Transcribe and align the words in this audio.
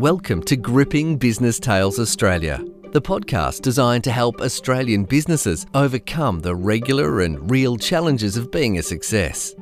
Welcome 0.00 0.42
to 0.44 0.56
Gripping 0.56 1.18
Business 1.18 1.60
Tales 1.60 1.98
Australia, 1.98 2.64
the 2.92 3.02
podcast 3.02 3.60
designed 3.60 4.02
to 4.04 4.10
help 4.10 4.40
Australian 4.40 5.04
businesses 5.04 5.66
overcome 5.74 6.40
the 6.40 6.54
regular 6.54 7.20
and 7.20 7.50
real 7.50 7.76
challenges 7.76 8.38
of 8.38 8.50
being 8.50 8.78
a 8.78 8.82
success. 8.82 9.54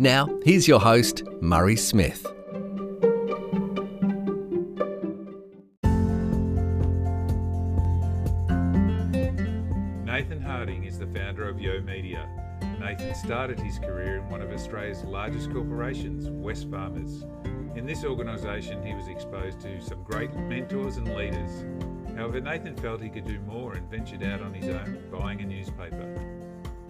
Now, 0.00 0.28
here's 0.44 0.66
your 0.66 0.80
host, 0.80 1.22
Murray 1.40 1.76
Smith. 1.76 2.26
Nathan 10.04 10.42
Harding 10.44 10.86
is 10.86 10.98
the 10.98 11.06
founder 11.14 11.48
of 11.48 11.60
Yo 11.60 11.80
Media. 11.82 12.28
Nathan 12.80 13.14
started 13.14 13.60
his 13.60 13.78
career 13.78 14.16
in 14.16 14.28
one 14.28 14.42
of 14.42 14.50
Australia's 14.50 15.04
largest 15.04 15.52
corporations, 15.52 16.28
West 16.30 16.68
Wesfarmers. 16.68 17.53
In 17.76 17.86
this 17.86 18.04
organisation, 18.04 18.86
he 18.86 18.94
was 18.94 19.08
exposed 19.08 19.60
to 19.62 19.80
some 19.80 20.04
great 20.04 20.32
mentors 20.34 20.96
and 20.96 21.12
leaders. 21.16 21.64
However, 22.16 22.40
Nathan 22.40 22.76
felt 22.76 23.02
he 23.02 23.08
could 23.08 23.26
do 23.26 23.40
more 23.40 23.72
and 23.72 23.90
ventured 23.90 24.22
out 24.22 24.42
on 24.42 24.54
his 24.54 24.68
own, 24.68 25.02
buying 25.10 25.40
a 25.40 25.44
newspaper. 25.44 26.14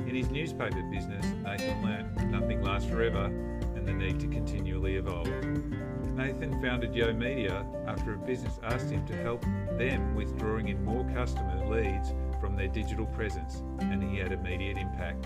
In 0.00 0.14
his 0.14 0.30
newspaper 0.30 0.82
business, 0.92 1.24
Nathan 1.42 1.82
learned 1.82 2.30
nothing 2.30 2.62
lasts 2.62 2.91
forever 2.91 3.24
and 3.74 3.88
the 3.88 3.94
need 3.94 4.20
to 4.20 4.28
continually 4.28 4.96
evolve. 4.96 5.27
Nathan 6.14 6.60
founded 6.60 6.94
Yo 6.94 7.12
Media 7.14 7.64
after 7.86 8.14
a 8.14 8.19
business 8.19 8.60
asked 8.62 8.91
him 8.91 9.06
to 9.06 9.16
help 9.22 9.42
them 9.78 10.14
with 10.14 10.38
drawing 10.38 10.69
in 10.69 10.84
more 10.84 11.05
customer 11.14 11.66
leads 11.66 12.12
from 12.41 12.56
their 12.56 12.69
digital 12.69 13.06
presence, 13.06 13.62
and 13.80 14.02
he 14.02 14.19
had 14.19 14.32
immediate 14.32 14.77
impact. 14.77 15.24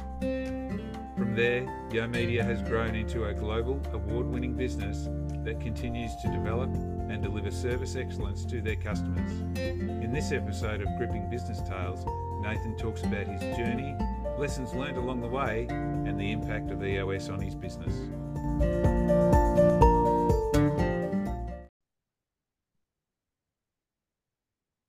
From 1.18 1.34
there, 1.34 1.66
Yo 1.93 2.06
Media 2.06 2.45
has 2.45 2.62
grown 2.62 2.95
into 2.95 3.24
a 3.24 3.34
global 3.34 3.80
award 3.93 4.27
winning 4.27 4.54
business 4.54 5.09
that 5.48 5.61
continues 5.61 6.15
to 6.16 6.29
develop 6.29 6.69
and 7.09 7.23
deliver 7.23 7.51
service 7.51 7.96
excellence 7.96 8.45
to 8.45 8.60
their 8.60 8.77
customers. 8.77 9.30
In 9.57 10.13
this 10.13 10.30
episode 10.30 10.82
of 10.82 10.88
Gripping 10.99 11.30
Business 11.30 11.63
Tales, 11.63 12.05
Nathan 12.43 12.77
talks 12.77 13.02
about 13.02 13.27
his 13.27 13.40
journey, 13.57 13.96
lessons 14.37 14.74
learned 14.74 14.99
along 14.99 15.23
the 15.23 15.27
way, 15.27 15.66
and 15.71 16.21
the 16.21 16.32
impact 16.32 16.71
of 16.71 16.85
EOS 16.85 17.30
on 17.30 17.40
his 17.40 17.55
business. 17.55 17.95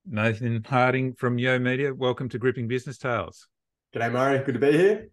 Nathan 0.04 0.62
Harding 0.62 1.14
from 1.14 1.38
Yo 1.38 1.58
Media, 1.58 1.94
welcome 1.94 2.28
to 2.28 2.38
Gripping 2.38 2.68
Business 2.68 2.98
Tales. 2.98 3.48
G'day, 3.94 4.12
Murray. 4.12 4.44
Good 4.44 4.52
to 4.52 4.60
be 4.60 4.72
here. 4.72 5.08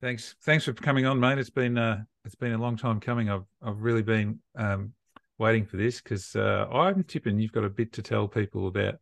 Thanks, 0.00 0.34
thanks 0.44 0.64
for 0.64 0.72
coming 0.72 1.04
on, 1.04 1.20
mate. 1.20 1.38
It's 1.38 1.50
been 1.50 1.76
uh, 1.76 2.04
it's 2.24 2.34
been 2.34 2.52
a 2.52 2.58
long 2.58 2.78
time 2.78 3.00
coming. 3.00 3.28
I've 3.28 3.44
I've 3.62 3.80
really 3.80 4.02
been 4.02 4.38
um, 4.56 4.94
waiting 5.38 5.66
for 5.66 5.76
this 5.76 6.00
because 6.00 6.34
uh, 6.34 6.66
I'm 6.72 7.04
tipping 7.04 7.38
you've 7.38 7.52
got 7.52 7.64
a 7.64 7.70
bit 7.70 7.92
to 7.94 8.02
tell 8.02 8.26
people 8.26 8.66
about 8.66 8.94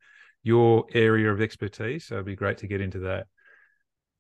your 0.43 0.87
area 0.95 1.33
of 1.33 1.41
expertise. 1.41 2.07
So 2.07 2.15
it'd 2.15 2.27
be 2.27 2.35
great 2.35 2.59
to 2.59 2.67
get 2.67 2.81
into 2.81 2.99
that. 3.01 3.29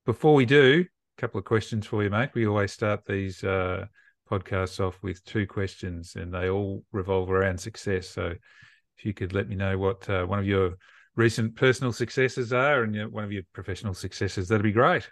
Before 0.06 0.34
we 0.34 0.46
do, 0.46 0.84
a 1.16 1.20
couple 1.20 1.40
of 1.40 1.44
questions 1.44 1.84
for 1.84 2.04
you, 2.04 2.10
mate. 2.10 2.30
We 2.34 2.46
always 2.46 2.72
start 2.72 3.04
these 3.04 3.42
uh, 3.42 3.86
podcasts 4.30 4.78
off 4.78 5.02
with 5.02 5.24
two 5.24 5.48
questions, 5.48 6.14
and 6.14 6.32
they 6.32 6.48
all 6.48 6.84
revolve 6.92 7.28
around 7.28 7.58
success. 7.58 8.08
So 8.08 8.34
if 8.96 9.04
you 9.04 9.12
could 9.12 9.32
let 9.32 9.48
me 9.48 9.56
know 9.56 9.76
what 9.78 10.08
uh, 10.08 10.26
one 10.26 10.38
of 10.38 10.46
your 10.46 10.74
recent 11.16 11.56
personal 11.56 11.92
successes 11.92 12.52
are 12.52 12.84
and 12.84 13.10
one 13.10 13.24
of 13.24 13.32
your 13.32 13.42
professional 13.52 13.94
successes, 13.94 14.46
that'd 14.46 14.62
be 14.62 14.70
great. 14.70 15.10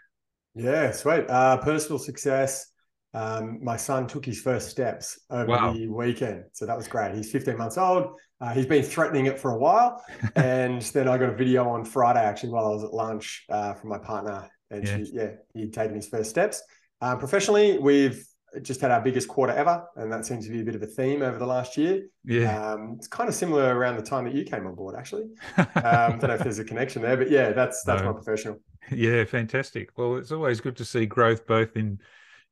Yeah, 0.56 0.90
sweet. 0.92 1.28
Uh, 1.28 1.58
personal 1.58 1.98
success. 1.98 2.72
Um, 3.14 3.60
my 3.62 3.76
son 3.76 4.06
took 4.06 4.26
his 4.26 4.40
first 4.40 4.68
steps 4.68 5.20
over 5.30 5.46
wow. 5.46 5.72
the 5.72 5.86
weekend. 5.88 6.44
So 6.52 6.66
that 6.66 6.76
was 6.76 6.88
great. 6.88 7.14
He's 7.14 7.30
15 7.30 7.56
months 7.56 7.78
old. 7.78 8.08
Uh, 8.40 8.52
he's 8.52 8.66
been 8.66 8.82
threatening 8.82 9.26
it 9.26 9.38
for 9.38 9.52
a 9.52 9.58
while. 9.58 10.02
and 10.36 10.82
then 10.82 11.08
I 11.08 11.16
got 11.18 11.30
a 11.30 11.34
video 11.34 11.68
on 11.68 11.84
Friday, 11.84 12.24
actually, 12.24 12.50
while 12.50 12.66
I 12.66 12.70
was 12.70 12.84
at 12.84 12.92
lunch 12.92 13.44
uh, 13.48 13.74
from 13.74 13.90
my 13.90 13.98
partner. 13.98 14.48
And 14.70 14.86
yeah. 14.86 14.96
she, 14.96 15.10
yeah, 15.12 15.30
he'd 15.54 15.72
taken 15.72 15.94
his 15.94 16.08
first 16.08 16.30
steps. 16.30 16.62
Um, 17.00 17.18
professionally, 17.18 17.78
we've 17.78 18.26
just 18.62 18.80
had 18.80 18.90
our 18.90 19.00
biggest 19.00 19.28
quarter 19.28 19.52
ever, 19.52 19.84
and 19.96 20.10
that 20.12 20.24
seems 20.24 20.46
to 20.46 20.52
be 20.52 20.60
a 20.60 20.64
bit 20.64 20.74
of 20.74 20.82
a 20.82 20.86
theme 20.86 21.22
over 21.22 21.38
the 21.38 21.46
last 21.46 21.76
year. 21.76 22.06
Yeah, 22.24 22.72
um, 22.72 22.94
it's 22.96 23.06
kind 23.06 23.28
of 23.28 23.34
similar 23.34 23.76
around 23.76 23.96
the 23.96 24.02
time 24.02 24.24
that 24.24 24.34
you 24.34 24.44
came 24.44 24.66
on 24.66 24.74
board, 24.74 24.94
actually. 24.96 25.26
Um, 25.58 26.18
don't 26.18 26.28
know 26.28 26.34
if 26.34 26.40
there's 26.40 26.58
a 26.58 26.64
connection 26.64 27.02
there, 27.02 27.16
but 27.16 27.30
yeah, 27.30 27.52
that's 27.52 27.82
that's 27.84 28.02
no. 28.02 28.08
my 28.08 28.12
professional. 28.12 28.60
Yeah, 28.90 29.24
fantastic. 29.24 29.90
Well, 29.96 30.16
it's 30.16 30.32
always 30.32 30.60
good 30.60 30.76
to 30.76 30.84
see 30.84 31.06
growth 31.06 31.46
both 31.46 31.76
in 31.76 32.00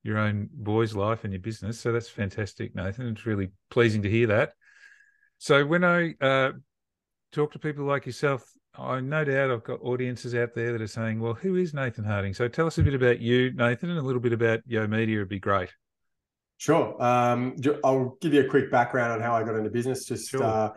your 0.03 0.19
own 0.19 0.49
boy's 0.53 0.95
life 0.95 1.25
and 1.25 1.33
your 1.33 1.41
business. 1.41 1.81
So 1.81 1.93
that's 1.93 2.09
fantastic, 2.09 2.75
Nathan. 2.75 3.09
It's 3.09 3.27
really 3.27 3.51
pleasing 3.71 4.03
to 4.03 4.11
hear 4.11 4.27
that. 4.29 4.53
So 5.39 5.65
when 5.65 5.85
I 5.85 6.15
uh, 6.21 6.53
talk 7.33 7.53
to 7.53 7.59
people 7.59 7.85
like 7.85 8.07
yourself, 8.07 8.45
I 8.77 9.01
no 9.01 9.25
doubt 9.25 9.51
I've 9.51 9.65
got 9.65 9.81
audiences 9.83 10.35
out 10.35 10.55
there 10.55 10.73
that 10.73 10.83
are 10.83 10.87
saying, 10.87 11.21
"Well, 11.21 11.35
who 11.35 11.57
is 11.57 11.75
Nathan 11.75 12.05
Harding?" 12.05 12.35
So 12.35 12.49
tell 12.49 12.67
us 12.67 12.79
a 12.79 12.83
bit 12.83 12.95
about 12.95 13.21
you, 13.21 13.53
Nathan, 13.53 13.91
and 13.91 13.99
a 13.99 14.03
little 14.03 14.21
bit 14.21 14.33
about 14.33 14.61
Yo 14.67 14.87
Media 14.87 15.19
would 15.19 15.29
be 15.29 15.39
great. 15.39 15.71
Sure. 16.59 17.01
Um, 17.03 17.57
I'll 17.85 18.17
give 18.21 18.35
you 18.35 18.45
a 18.45 18.49
quick 18.49 18.71
background 18.71 19.13
on 19.13 19.21
how 19.21 19.35
I 19.35 19.45
got 19.45 19.57
into 19.57 19.71
business. 19.71 20.05
Just 20.07 20.31
sure. 20.31 20.43
uh, 20.43 20.71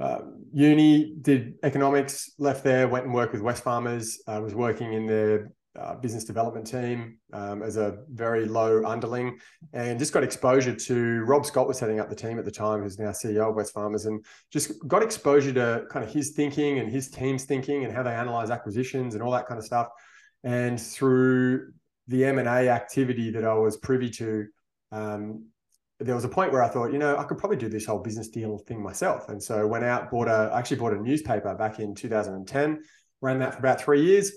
uh, 0.00 0.20
uni, 0.52 1.14
did 1.20 1.54
economics, 1.62 2.32
left 2.38 2.64
there, 2.64 2.88
went 2.88 3.04
and 3.04 3.14
worked 3.14 3.32
with 3.32 3.42
Wesfarmers. 3.42 4.14
I 4.26 4.38
was 4.38 4.54
working 4.54 4.92
in 4.92 5.06
the 5.06 5.48
uh, 5.78 5.94
business 5.94 6.24
development 6.24 6.66
team 6.66 7.18
um, 7.32 7.62
as 7.62 7.76
a 7.76 7.98
very 8.12 8.46
low 8.46 8.84
underling 8.84 9.38
and 9.72 9.98
just 9.98 10.12
got 10.12 10.24
exposure 10.24 10.74
to 10.74 11.20
Rob 11.24 11.46
Scott 11.46 11.68
was 11.68 11.78
setting 11.78 12.00
up 12.00 12.08
the 12.08 12.16
team 12.16 12.38
at 12.38 12.44
the 12.44 12.50
time, 12.50 12.82
who's 12.82 12.98
now 12.98 13.10
CEO 13.10 13.50
of 13.50 13.56
Wesfarmers, 13.56 14.06
and 14.06 14.24
just 14.52 14.72
got 14.88 15.02
exposure 15.02 15.52
to 15.52 15.84
kind 15.90 16.04
of 16.04 16.12
his 16.12 16.30
thinking 16.30 16.78
and 16.78 16.90
his 16.90 17.10
team's 17.10 17.44
thinking 17.44 17.84
and 17.84 17.92
how 17.92 18.02
they 18.02 18.14
analyze 18.14 18.50
acquisitions 18.50 19.14
and 19.14 19.22
all 19.22 19.30
that 19.30 19.46
kind 19.46 19.58
of 19.58 19.64
stuff. 19.64 19.88
And 20.42 20.80
through 20.80 21.72
the 22.08 22.24
M&A 22.24 22.68
activity 22.68 23.30
that 23.30 23.44
I 23.44 23.54
was 23.54 23.76
privy 23.76 24.10
to, 24.10 24.46
um, 24.90 25.44
there 26.00 26.14
was 26.14 26.24
a 26.24 26.28
point 26.28 26.52
where 26.52 26.62
I 26.62 26.68
thought, 26.68 26.92
you 26.92 26.98
know, 26.98 27.16
I 27.16 27.24
could 27.24 27.38
probably 27.38 27.56
do 27.56 27.68
this 27.68 27.86
whole 27.86 27.98
business 27.98 28.28
deal 28.28 28.58
thing 28.58 28.82
myself. 28.82 29.28
And 29.28 29.42
so 29.42 29.66
went 29.66 29.84
out, 29.84 30.10
bought 30.10 30.28
a, 30.28 30.50
I 30.52 30.58
actually 30.60 30.76
bought 30.78 30.92
a 30.92 31.00
newspaper 31.00 31.54
back 31.54 31.80
in 31.80 31.94
2010, 31.94 32.82
ran 33.20 33.38
that 33.40 33.54
for 33.54 33.58
about 33.58 33.80
three 33.80 34.04
years. 34.04 34.32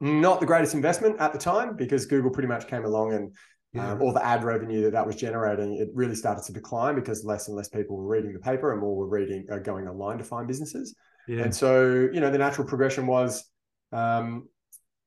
Not 0.00 0.40
the 0.40 0.46
greatest 0.46 0.74
investment 0.74 1.18
at 1.18 1.32
the 1.32 1.38
time 1.38 1.76
because 1.76 2.06
Google 2.06 2.30
pretty 2.30 2.48
much 2.48 2.68
came 2.68 2.84
along 2.84 3.14
and 3.14 3.34
yeah. 3.72 3.92
um, 3.92 4.02
all 4.02 4.12
the 4.12 4.24
ad 4.24 4.44
revenue 4.44 4.82
that 4.82 4.92
that 4.92 5.06
was 5.06 5.16
generating, 5.16 5.76
it 5.76 5.88
really 5.94 6.14
started 6.14 6.44
to 6.44 6.52
decline 6.52 6.94
because 6.94 7.24
less 7.24 7.48
and 7.48 7.56
less 7.56 7.68
people 7.68 7.96
were 7.96 8.06
reading 8.06 8.32
the 8.32 8.38
paper 8.38 8.72
and 8.72 8.80
more 8.80 8.94
were 8.94 9.08
reading, 9.08 9.46
uh, 9.50 9.58
going 9.58 9.88
online 9.88 10.18
to 10.18 10.24
find 10.24 10.46
businesses. 10.46 10.94
Yeah. 11.26 11.42
And 11.42 11.54
so, 11.54 12.08
you 12.12 12.20
know, 12.20 12.30
the 12.30 12.38
natural 12.38 12.66
progression 12.66 13.06
was, 13.06 13.44
um, 13.92 14.48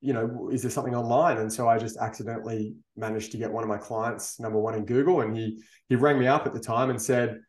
you 0.02 0.14
know, 0.14 0.50
is 0.52 0.64
there 0.64 0.72
something 0.72 0.96
online? 0.96 1.38
And 1.38 1.54
so 1.54 1.70
I 1.70 1.78
just 1.78 1.98
accidentally 1.98 2.74
managed 2.98 3.32
to 3.32 3.38
get 3.38 3.52
one 3.52 3.64
of 3.64 3.70
my 3.70 3.78
clients 3.78 4.40
number 4.40 4.60
one 4.60 4.74
in 4.74 4.86
Google, 4.86 5.22
and 5.22 5.38
he 5.38 5.62
he 5.90 5.96
rang 5.96 6.20
me 6.20 6.28
up 6.28 6.48
at 6.48 6.54
the 6.54 6.60
time 6.60 6.90
and 6.90 7.00
said, 7.00 7.40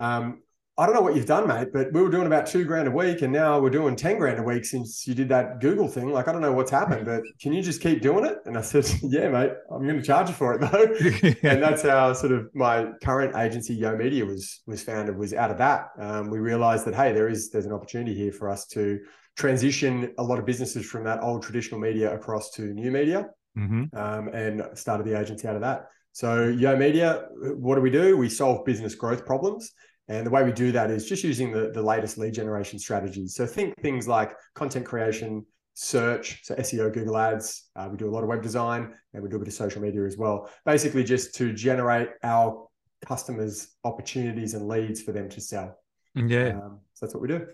um, 0.00 0.40
"I 0.78 0.86
don't 0.86 0.94
know 0.94 1.00
what 1.00 1.16
you've 1.16 1.26
done, 1.26 1.48
mate, 1.48 1.68
but 1.72 1.92
we 1.92 2.00
were 2.00 2.08
doing 2.08 2.28
about 2.28 2.46
two 2.46 2.64
grand 2.64 2.86
a 2.86 2.92
week, 2.92 3.22
and 3.22 3.32
now 3.32 3.58
we're 3.58 3.70
doing 3.70 3.96
ten 3.96 4.16
grand 4.16 4.38
a 4.38 4.44
week 4.44 4.64
since 4.64 5.08
you 5.08 5.14
did 5.14 5.28
that 5.30 5.60
Google 5.60 5.88
thing. 5.88 6.12
Like, 6.12 6.28
I 6.28 6.32
don't 6.32 6.40
know 6.40 6.52
what's 6.52 6.70
happened, 6.70 7.04
but 7.04 7.22
can 7.42 7.52
you 7.52 7.62
just 7.62 7.80
keep 7.80 8.00
doing 8.00 8.24
it?" 8.24 8.38
And 8.46 8.56
I 8.56 8.60
said, 8.60 8.88
"Yeah, 9.02 9.28
mate, 9.28 9.50
I'm 9.68 9.82
going 9.84 9.98
to 9.98 10.06
charge 10.06 10.28
you 10.28 10.34
for 10.34 10.54
it 10.54 10.60
though." 11.40 11.48
and 11.48 11.60
that's 11.60 11.82
how 11.82 12.12
sort 12.12 12.30
of 12.30 12.48
my 12.54 12.92
current 13.02 13.34
agency, 13.34 13.74
Yo 13.74 13.96
Media, 13.96 14.24
was 14.24 14.62
was 14.68 14.84
founded. 14.84 15.18
Was 15.18 15.34
out 15.34 15.50
of 15.50 15.58
that. 15.58 15.88
Um, 15.98 16.30
we 16.30 16.38
realized 16.38 16.84
that 16.84 16.94
hey, 16.94 17.12
there 17.12 17.28
is 17.28 17.50
there's 17.50 17.66
an 17.66 17.72
opportunity 17.72 18.14
here 18.14 18.32
for 18.32 18.48
us 18.48 18.66
to 18.68 19.00
transition 19.38 20.12
a 20.18 20.22
lot 20.22 20.38
of 20.38 20.44
businesses 20.44 20.84
from 20.84 21.04
that 21.04 21.22
old 21.22 21.42
traditional 21.42 21.80
media 21.80 22.12
across 22.12 22.50
to 22.50 22.74
new 22.74 22.90
media 22.90 23.28
mm-hmm. 23.56 23.84
um, 23.96 24.28
and 24.28 24.62
started 24.74 25.06
the 25.06 25.18
agency 25.18 25.46
out 25.46 25.54
of 25.54 25.62
that. 25.62 25.86
So, 26.12 26.48
Yo 26.48 26.76
Media, 26.76 27.26
what 27.36 27.76
do 27.76 27.80
we 27.80 27.90
do? 27.90 28.16
We 28.16 28.28
solve 28.28 28.64
business 28.64 28.96
growth 28.96 29.24
problems. 29.24 29.72
And 30.08 30.26
the 30.26 30.30
way 30.30 30.42
we 30.42 30.52
do 30.52 30.72
that 30.72 30.90
is 30.90 31.06
just 31.08 31.22
using 31.22 31.52
the, 31.52 31.70
the 31.70 31.82
latest 31.82 32.18
lead 32.18 32.34
generation 32.34 32.78
strategies. 32.78 33.36
So, 33.36 33.46
think 33.46 33.74
things 33.80 34.08
like 34.08 34.32
content 34.54 34.84
creation, 34.84 35.46
search, 35.74 36.40
so 36.42 36.56
SEO, 36.56 36.92
Google 36.92 37.16
Ads. 37.16 37.68
Uh, 37.76 37.88
we 37.90 37.96
do 37.96 38.08
a 38.08 38.10
lot 38.10 38.24
of 38.24 38.28
web 38.28 38.42
design 38.42 38.92
and 39.14 39.22
we 39.22 39.28
do 39.28 39.36
a 39.36 39.38
bit 39.38 39.46
of 39.46 39.54
social 39.54 39.80
media 39.80 40.04
as 40.04 40.16
well. 40.16 40.50
Basically, 40.66 41.04
just 41.04 41.34
to 41.36 41.52
generate 41.52 42.08
our 42.24 42.66
customers 43.06 43.68
opportunities 43.84 44.54
and 44.54 44.66
leads 44.66 45.00
for 45.00 45.12
them 45.12 45.28
to 45.28 45.40
sell. 45.40 45.78
Yeah. 46.16 46.58
Um, 46.60 46.80
so, 46.94 47.06
that's 47.06 47.14
what 47.14 47.22
we 47.22 47.28
do. 47.28 47.46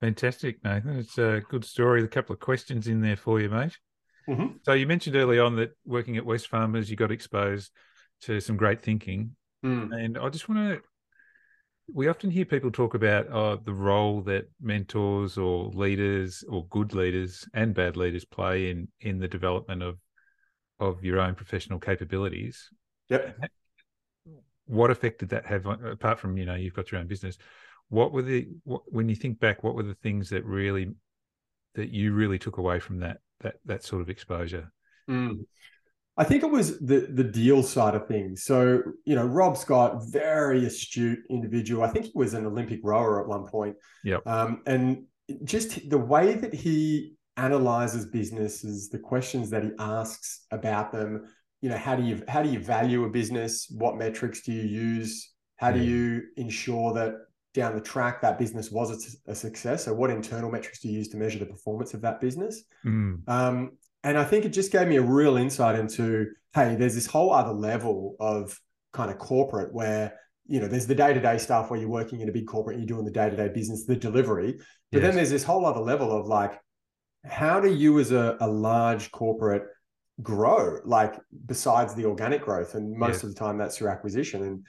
Fantastic, 0.00 0.62
Nathan. 0.64 0.98
It's 0.98 1.18
a 1.18 1.42
good 1.48 1.64
story. 1.64 2.04
A 2.04 2.08
couple 2.08 2.32
of 2.32 2.40
questions 2.40 2.86
in 2.86 3.00
there 3.00 3.16
for 3.16 3.40
you, 3.40 3.48
mate. 3.48 3.76
Mm-hmm. 4.28 4.58
So 4.62 4.74
you 4.74 4.86
mentioned 4.86 5.16
early 5.16 5.38
on 5.38 5.56
that 5.56 5.70
working 5.84 6.16
at 6.16 6.24
Wesfarmers, 6.24 6.88
you 6.88 6.96
got 6.96 7.10
exposed 7.10 7.72
to 8.22 8.40
some 8.40 8.56
great 8.56 8.82
thinking, 8.82 9.34
mm. 9.64 9.92
and 9.92 10.18
I 10.18 10.28
just 10.28 10.48
want 10.48 10.60
to. 10.60 10.80
We 11.92 12.08
often 12.08 12.30
hear 12.30 12.44
people 12.44 12.70
talk 12.70 12.92
about 12.92 13.28
uh, 13.28 13.56
the 13.64 13.72
role 13.72 14.20
that 14.22 14.50
mentors 14.60 15.38
or 15.38 15.70
leaders 15.70 16.44
or 16.46 16.66
good 16.66 16.92
leaders 16.92 17.48
and 17.54 17.74
bad 17.74 17.96
leaders 17.96 18.26
play 18.26 18.70
in 18.70 18.88
in 19.00 19.18
the 19.18 19.28
development 19.28 19.82
of 19.82 19.98
of 20.78 21.02
your 21.02 21.18
own 21.18 21.34
professional 21.34 21.78
capabilities. 21.78 22.68
Yep. 23.08 23.38
What 24.66 24.90
effect 24.90 25.20
did 25.20 25.30
that 25.30 25.46
have, 25.46 25.64
apart 25.64 26.20
from 26.20 26.36
you 26.36 26.44
know 26.44 26.54
you've 26.54 26.74
got 26.74 26.92
your 26.92 27.00
own 27.00 27.06
business? 27.06 27.38
What 27.88 28.12
were 28.12 28.22
the 28.22 28.48
what, 28.64 28.82
when 28.86 29.08
you 29.08 29.16
think 29.16 29.38
back 29.40 29.62
what 29.62 29.74
were 29.74 29.82
the 29.82 29.94
things 29.94 30.30
that 30.30 30.44
really 30.44 30.90
that 31.74 31.90
you 31.90 32.12
really 32.12 32.38
took 32.38 32.58
away 32.58 32.78
from 32.78 32.98
that 33.00 33.18
that 33.40 33.56
that 33.64 33.84
sort 33.84 34.02
of 34.02 34.08
exposure 34.08 34.72
mm. 35.08 35.38
I 36.18 36.24
think 36.24 36.42
it 36.42 36.50
was 36.50 36.80
the 36.80 37.08
the 37.12 37.22
deal 37.22 37.62
side 37.62 37.94
of 37.94 38.08
things. 38.08 38.42
So, 38.42 38.82
you 39.04 39.14
know, 39.14 39.24
Rob 39.24 39.56
Scott, 39.56 40.02
very 40.08 40.66
astute 40.66 41.20
individual. 41.30 41.84
I 41.84 41.90
think 41.90 42.06
he 42.06 42.12
was 42.12 42.34
an 42.34 42.44
Olympic 42.44 42.80
rower 42.82 43.22
at 43.22 43.28
one 43.28 43.46
point. 43.46 43.76
Yep. 44.02 44.26
Um, 44.26 44.62
and 44.66 45.04
just 45.44 45.88
the 45.88 45.98
way 45.98 46.34
that 46.34 46.52
he 46.52 47.14
analyzes 47.36 48.04
businesses, 48.06 48.88
the 48.88 48.98
questions 48.98 49.48
that 49.50 49.62
he 49.62 49.70
asks 49.78 50.44
about 50.50 50.90
them, 50.90 51.24
you 51.60 51.68
know, 51.68 51.78
how 51.78 51.94
do 51.94 52.02
you 52.02 52.24
how 52.26 52.42
do 52.42 52.50
you 52.50 52.58
value 52.58 53.04
a 53.04 53.08
business? 53.08 53.68
What 53.70 53.96
metrics 53.96 54.42
do 54.42 54.52
you 54.52 54.62
use? 54.62 55.32
How 55.56 55.70
do 55.70 55.78
you 55.78 56.22
ensure 56.36 56.94
that 56.94 57.14
down 57.58 57.74
the 57.74 57.80
track 57.80 58.22
that 58.22 58.38
business 58.38 58.70
was 58.70 59.18
a, 59.26 59.32
a, 59.32 59.34
success? 59.34 59.84
So, 59.84 59.92
what 59.92 60.10
internal 60.10 60.50
metrics 60.50 60.80
do 60.80 60.88
you 60.88 60.98
use 60.98 61.08
to 61.08 61.16
measure 61.16 61.38
the 61.38 61.46
performance 61.46 61.92
of 61.92 62.00
that 62.02 62.20
business? 62.20 62.62
Mm. 62.86 63.28
Um, 63.28 63.72
and 64.04 64.16
I 64.16 64.24
think 64.24 64.44
it 64.44 64.50
just 64.50 64.72
gave 64.72 64.88
me 64.88 64.96
a 64.96 65.02
real 65.02 65.36
insight 65.36 65.78
into 65.78 66.28
hey, 66.54 66.76
there's 66.76 66.94
this 66.94 67.06
whole 67.06 67.32
other 67.32 67.52
level 67.52 68.16
of 68.20 68.58
kind 68.92 69.10
of 69.10 69.18
corporate 69.18 69.72
where 69.72 70.14
you 70.46 70.60
know 70.60 70.66
there's 70.66 70.86
the 70.86 70.94
day-to-day 70.94 71.38
stuff 71.38 71.70
where 71.70 71.78
you're 71.78 71.88
working 71.88 72.20
in 72.20 72.28
a 72.28 72.32
big 72.32 72.46
corporate 72.46 72.76
and 72.76 72.82
you're 72.82 72.96
doing 72.96 73.04
the 73.04 73.12
day-to-day 73.12 73.48
business 73.48 73.84
the 73.84 73.94
delivery 73.94 74.54
but 74.90 74.98
yes. 74.98 75.02
then 75.02 75.14
there's 75.14 75.30
this 75.30 75.44
whole 75.44 75.66
other 75.66 75.80
level 75.80 76.10
of 76.10 76.26
like 76.26 76.58
how 77.24 77.60
do 77.60 77.72
you 77.72 77.98
as 78.00 78.12
a, 78.12 78.36
a 78.40 78.48
large 78.48 79.10
corporate 79.10 79.64
grow 80.22 80.78
like 80.84 81.14
besides 81.46 81.94
the 81.94 82.06
organic 82.06 82.42
growth 82.42 82.74
and 82.74 82.96
most 82.96 83.16
yes. 83.16 83.24
of 83.24 83.28
the 83.28 83.38
time 83.38 83.58
that's 83.58 83.76
through 83.76 83.90
acquisition 83.90 84.42
and 84.42 84.66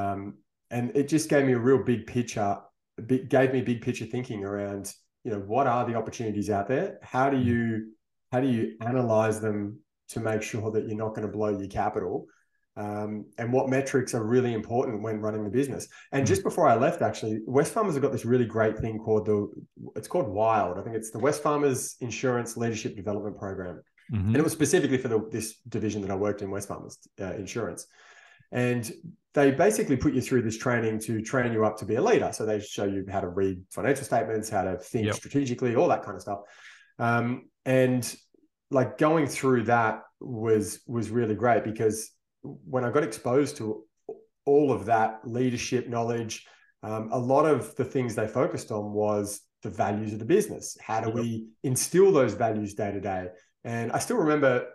um 0.00 0.34
and 0.70 0.94
it 0.96 1.08
just 1.08 1.28
gave 1.28 1.44
me 1.44 1.52
a 1.52 1.58
real 1.58 1.82
big 1.82 2.06
picture 2.06 2.58
big, 3.06 3.28
gave 3.28 3.52
me 3.52 3.60
big 3.60 3.82
picture 3.82 4.06
thinking 4.06 4.44
around 4.44 4.92
you 5.24 5.30
know 5.30 5.40
what 5.40 5.66
are 5.66 5.86
the 5.86 5.94
opportunities 5.94 6.50
out 6.50 6.68
there 6.68 6.98
how 7.02 7.30
do 7.30 7.36
mm. 7.36 7.44
you 7.44 7.92
how 8.32 8.40
do 8.40 8.48
you 8.48 8.76
analyze 8.80 9.40
them 9.40 9.78
to 10.08 10.20
make 10.20 10.42
sure 10.42 10.70
that 10.70 10.86
you're 10.86 10.96
not 10.96 11.14
going 11.14 11.26
to 11.26 11.32
blow 11.32 11.56
your 11.56 11.68
capital 11.68 12.26
um, 12.76 13.24
and 13.38 13.52
what 13.52 13.68
metrics 13.68 14.14
are 14.14 14.22
really 14.22 14.52
important 14.52 15.02
when 15.02 15.20
running 15.20 15.44
the 15.44 15.50
business. 15.50 15.88
And 16.12 16.22
mm-hmm. 16.22 16.28
just 16.28 16.42
before 16.42 16.68
I 16.68 16.74
left, 16.74 17.00
actually, 17.00 17.40
Wesfarmers 17.48 17.94
have 17.94 18.02
got 18.02 18.12
this 18.12 18.26
really 18.26 18.44
great 18.44 18.78
thing 18.78 18.98
called 18.98 19.26
the 19.26 19.48
it's 19.96 20.08
called 20.08 20.28
Wild. 20.28 20.78
I 20.78 20.82
think 20.82 20.94
it's 20.94 21.10
the 21.10 21.18
Wesfarmers 21.18 21.94
Insurance 22.00 22.56
Leadership 22.56 22.94
Development 22.94 23.38
Program, 23.38 23.82
mm-hmm. 24.12 24.28
and 24.28 24.36
it 24.36 24.44
was 24.44 24.52
specifically 24.52 24.98
for 24.98 25.08
the, 25.08 25.26
this 25.30 25.58
division 25.68 26.02
that 26.02 26.10
I 26.10 26.16
worked 26.16 26.42
in, 26.42 26.50
Wesfarmers 26.50 26.98
uh, 27.20 27.34
Insurance. 27.34 27.86
And 28.52 28.90
they 29.36 29.50
basically 29.50 29.98
put 29.98 30.14
you 30.14 30.22
through 30.22 30.40
this 30.40 30.56
training 30.56 30.98
to 30.98 31.20
train 31.20 31.52
you 31.52 31.66
up 31.66 31.76
to 31.76 31.84
be 31.84 31.96
a 31.96 32.02
leader. 32.02 32.30
So 32.32 32.46
they 32.46 32.58
show 32.58 32.84
you 32.84 33.04
how 33.12 33.20
to 33.20 33.28
read 33.28 33.62
financial 33.70 34.06
statements, 34.06 34.48
how 34.48 34.62
to 34.62 34.78
think 34.78 35.04
yep. 35.04 35.14
strategically, 35.14 35.76
all 35.76 35.88
that 35.88 36.02
kind 36.02 36.16
of 36.16 36.22
stuff. 36.22 36.38
Um, 36.98 37.50
and 37.66 38.16
like 38.70 38.96
going 38.96 39.26
through 39.26 39.64
that 39.64 40.00
was 40.20 40.80
was 40.86 41.10
really 41.10 41.34
great 41.34 41.64
because 41.64 42.12
when 42.42 42.82
I 42.82 42.90
got 42.90 43.04
exposed 43.04 43.58
to 43.58 43.84
all 44.46 44.72
of 44.72 44.86
that 44.86 45.20
leadership 45.24 45.86
knowledge, 45.86 46.46
um, 46.82 47.10
a 47.12 47.18
lot 47.18 47.44
of 47.44 47.76
the 47.76 47.84
things 47.84 48.14
they 48.14 48.26
focused 48.26 48.72
on 48.72 48.94
was 48.94 49.42
the 49.62 49.68
values 49.68 50.14
of 50.14 50.18
the 50.18 50.24
business. 50.24 50.78
How 50.80 51.02
do 51.02 51.10
we 51.10 51.48
instill 51.62 52.10
those 52.10 52.32
values 52.32 52.72
day 52.72 52.90
to 52.90 53.00
day? 53.02 53.26
And 53.64 53.92
I 53.92 53.98
still 53.98 54.16
remember 54.16 54.66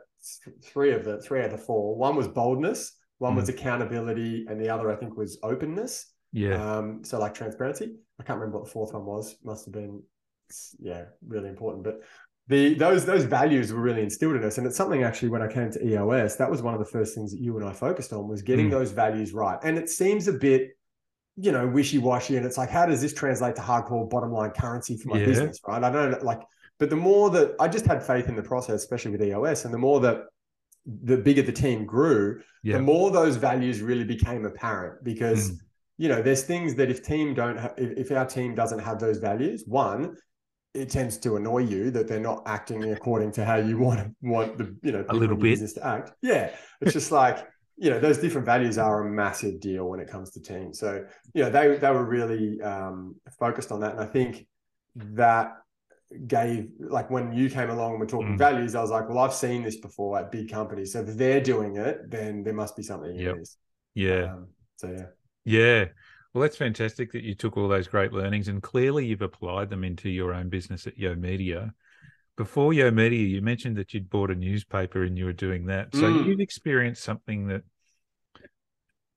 three 0.63 0.91
of 0.91 1.03
the 1.03 1.19
three 1.19 1.39
out 1.39 1.45
of 1.45 1.51
the 1.51 1.57
four. 1.57 1.95
One 1.95 2.15
was 2.15 2.27
boldness, 2.27 2.95
one 3.21 3.35
was 3.35 3.49
accountability, 3.49 4.45
and 4.49 4.59
the 4.59 4.69
other 4.69 4.91
I 4.91 4.95
think 4.95 5.15
was 5.15 5.37
openness. 5.43 6.11
Yeah. 6.33 6.55
Um, 6.55 7.03
so 7.03 7.19
like 7.19 7.33
transparency. 7.35 7.95
I 8.19 8.23
can't 8.23 8.39
remember 8.39 8.57
what 8.57 8.65
the 8.65 8.71
fourth 8.71 8.93
one 8.93 9.05
was. 9.05 9.35
Must 9.43 9.65
have 9.65 9.73
been 9.73 10.01
yeah, 10.79 11.05
really 11.25 11.49
important. 11.49 11.83
But 11.83 12.01
the 12.47 12.73
those 12.73 13.05
those 13.05 13.25
values 13.25 13.71
were 13.71 13.79
really 13.79 14.01
instilled 14.01 14.35
in 14.35 14.43
us 14.43 14.57
and 14.57 14.65
it's 14.65 14.75
something 14.75 15.03
actually 15.03 15.29
when 15.29 15.43
i 15.43 15.47
came 15.47 15.71
to 15.71 15.79
eos 15.87 16.35
that 16.37 16.49
was 16.49 16.63
one 16.63 16.73
of 16.73 16.79
the 16.79 16.85
first 16.85 17.13
things 17.13 17.31
that 17.31 17.39
you 17.39 17.55
and 17.55 17.69
i 17.69 17.71
focused 17.71 18.11
on 18.11 18.27
was 18.27 18.41
getting 18.41 18.67
mm. 18.67 18.71
those 18.71 18.91
values 18.91 19.31
right 19.31 19.59
and 19.63 19.77
it 19.77 19.87
seems 19.87 20.27
a 20.27 20.33
bit 20.33 20.71
you 21.37 21.51
know 21.51 21.67
wishy-washy 21.67 22.35
and 22.35 22.45
it's 22.45 22.57
like 22.57 22.69
how 22.69 22.83
does 22.83 22.99
this 22.99 23.13
translate 23.13 23.55
to 23.55 23.61
hardcore 23.61 24.09
bottom 24.09 24.31
line 24.31 24.49
currency 24.49 24.97
for 24.97 25.09
my 25.09 25.19
yeah. 25.19 25.25
business 25.25 25.59
right 25.67 25.83
i 25.83 25.91
don't 25.91 26.23
like 26.23 26.41
but 26.79 26.89
the 26.89 26.95
more 26.95 27.29
that 27.29 27.55
i 27.59 27.67
just 27.67 27.85
had 27.85 28.03
faith 28.03 28.27
in 28.27 28.35
the 28.35 28.43
process 28.43 28.81
especially 28.81 29.11
with 29.11 29.21
eos 29.21 29.63
and 29.63 29.73
the 29.73 29.77
more 29.77 29.99
that 29.99 30.23
the 30.85 31.17
bigger 31.17 31.41
the 31.41 31.51
team 31.51 31.85
grew 31.85 32.41
yeah. 32.63 32.77
the 32.77 32.81
more 32.81 33.11
those 33.11 33.35
values 33.35 33.81
really 33.81 34.03
became 34.03 34.45
apparent 34.45 35.03
because 35.03 35.51
mm. 35.51 35.57
you 35.97 36.09
know 36.09 36.21
there's 36.21 36.43
things 36.43 36.73
that 36.75 36.89
if 36.89 37.03
team 37.03 37.33
don't 37.33 37.57
ha- 37.57 37.73
if, 37.77 37.91
if 37.97 38.11
our 38.11 38.25
team 38.25 38.55
doesn't 38.55 38.79
have 38.79 38.99
those 38.99 39.17
values 39.17 39.63
one 39.67 40.15
it 40.73 40.89
tends 40.89 41.17
to 41.17 41.35
annoy 41.35 41.59
you 41.59 41.91
that 41.91 42.07
they're 42.07 42.19
not 42.19 42.43
acting 42.45 42.91
according 42.91 43.31
to 43.33 43.43
how 43.43 43.55
you 43.55 43.77
want 43.77 44.15
want 44.21 44.57
the 44.57 44.75
you 44.81 44.91
know 44.91 45.05
a 45.09 45.13
little 45.13 45.35
bit 45.35 45.51
business 45.51 45.73
to 45.73 45.85
act. 45.85 46.11
Yeah, 46.21 46.51
it's 46.79 46.93
just 46.93 47.11
like 47.11 47.45
you 47.77 47.89
know 47.89 47.99
those 47.99 48.17
different 48.17 48.45
values 48.45 48.77
are 48.77 49.05
a 49.05 49.09
massive 49.09 49.59
deal 49.59 49.89
when 49.89 49.99
it 49.99 50.07
comes 50.07 50.31
to 50.31 50.41
teams. 50.41 50.79
So 50.79 51.05
you 51.33 51.43
know 51.43 51.49
they 51.49 51.77
they 51.77 51.91
were 51.91 52.05
really 52.05 52.61
um, 52.61 53.15
focused 53.39 53.71
on 53.71 53.81
that, 53.81 53.93
and 53.93 54.01
I 54.01 54.05
think 54.05 54.47
that 54.95 55.57
gave 56.27 56.69
like 56.79 57.09
when 57.09 57.33
you 57.33 57.49
came 57.49 57.69
along 57.69 57.91
and 57.91 57.99
we're 57.99 58.05
talking 58.05 58.35
mm. 58.35 58.37
values, 58.37 58.75
I 58.75 58.81
was 58.81 58.91
like, 58.91 59.07
well, 59.09 59.19
I've 59.19 59.33
seen 59.33 59.63
this 59.63 59.77
before 59.77 60.19
at 60.19 60.31
big 60.31 60.49
companies. 60.49 60.93
So 60.93 61.01
if 61.01 61.17
they're 61.17 61.41
doing 61.41 61.77
it, 61.77 62.09
then 62.09 62.43
there 62.43 62.53
must 62.53 62.75
be 62.75 62.83
something. 62.83 63.15
Yep. 63.15 63.35
Yeah. 63.93 64.33
Um, 64.33 64.47
so 64.77 64.91
yeah. 64.91 65.05
Yeah. 65.43 65.85
Well, 66.33 66.41
that's 66.43 66.57
fantastic 66.57 67.11
that 67.11 67.23
you 67.23 67.35
took 67.35 67.57
all 67.57 67.67
those 67.67 67.87
great 67.87 68.13
learnings 68.13 68.47
and 68.47 68.63
clearly 68.63 69.05
you've 69.05 69.21
applied 69.21 69.69
them 69.69 69.83
into 69.83 70.09
your 70.09 70.33
own 70.33 70.49
business 70.49 70.87
at 70.87 70.97
Yo 70.97 71.15
Media. 71.15 71.73
Before 72.37 72.73
Yo 72.73 72.89
Media, 72.89 73.27
you 73.27 73.41
mentioned 73.41 73.77
that 73.77 73.93
you'd 73.93 74.09
bought 74.09 74.31
a 74.31 74.35
newspaper 74.35 75.03
and 75.03 75.17
you 75.17 75.25
were 75.25 75.33
doing 75.33 75.65
that. 75.65 75.93
So 75.93 76.03
mm. 76.03 76.25
you've 76.25 76.39
experienced 76.39 77.03
something 77.03 77.47
that 77.47 77.63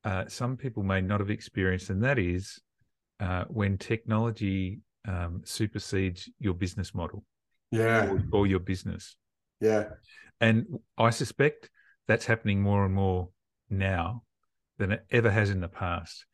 uh, 0.04 0.24
some 0.28 0.56
people 0.56 0.82
may 0.82 1.00
not 1.00 1.20
have 1.20 1.30
experienced, 1.30 1.88
and 1.88 2.04
that 2.04 2.18
is 2.18 2.60
uh, 3.20 3.44
when 3.48 3.78
technology 3.78 4.80
um, 5.06 5.42
supersedes 5.44 6.30
your 6.38 6.54
business 6.54 6.94
model. 6.94 7.24
Yeah. 7.70 8.10
Or, 8.10 8.24
or 8.32 8.46
your 8.46 8.60
business. 8.60 9.16
Yeah. 9.60 9.84
And 10.40 10.78
I 10.98 11.10
suspect 11.10 11.70
that's 12.06 12.26
happening 12.26 12.60
more 12.60 12.84
and 12.84 12.94
more 12.94 13.30
now 13.70 14.22
than 14.78 14.92
it 14.92 15.04
ever 15.10 15.30
has 15.30 15.50
in 15.50 15.60
the 15.60 15.68
past. 15.68 16.26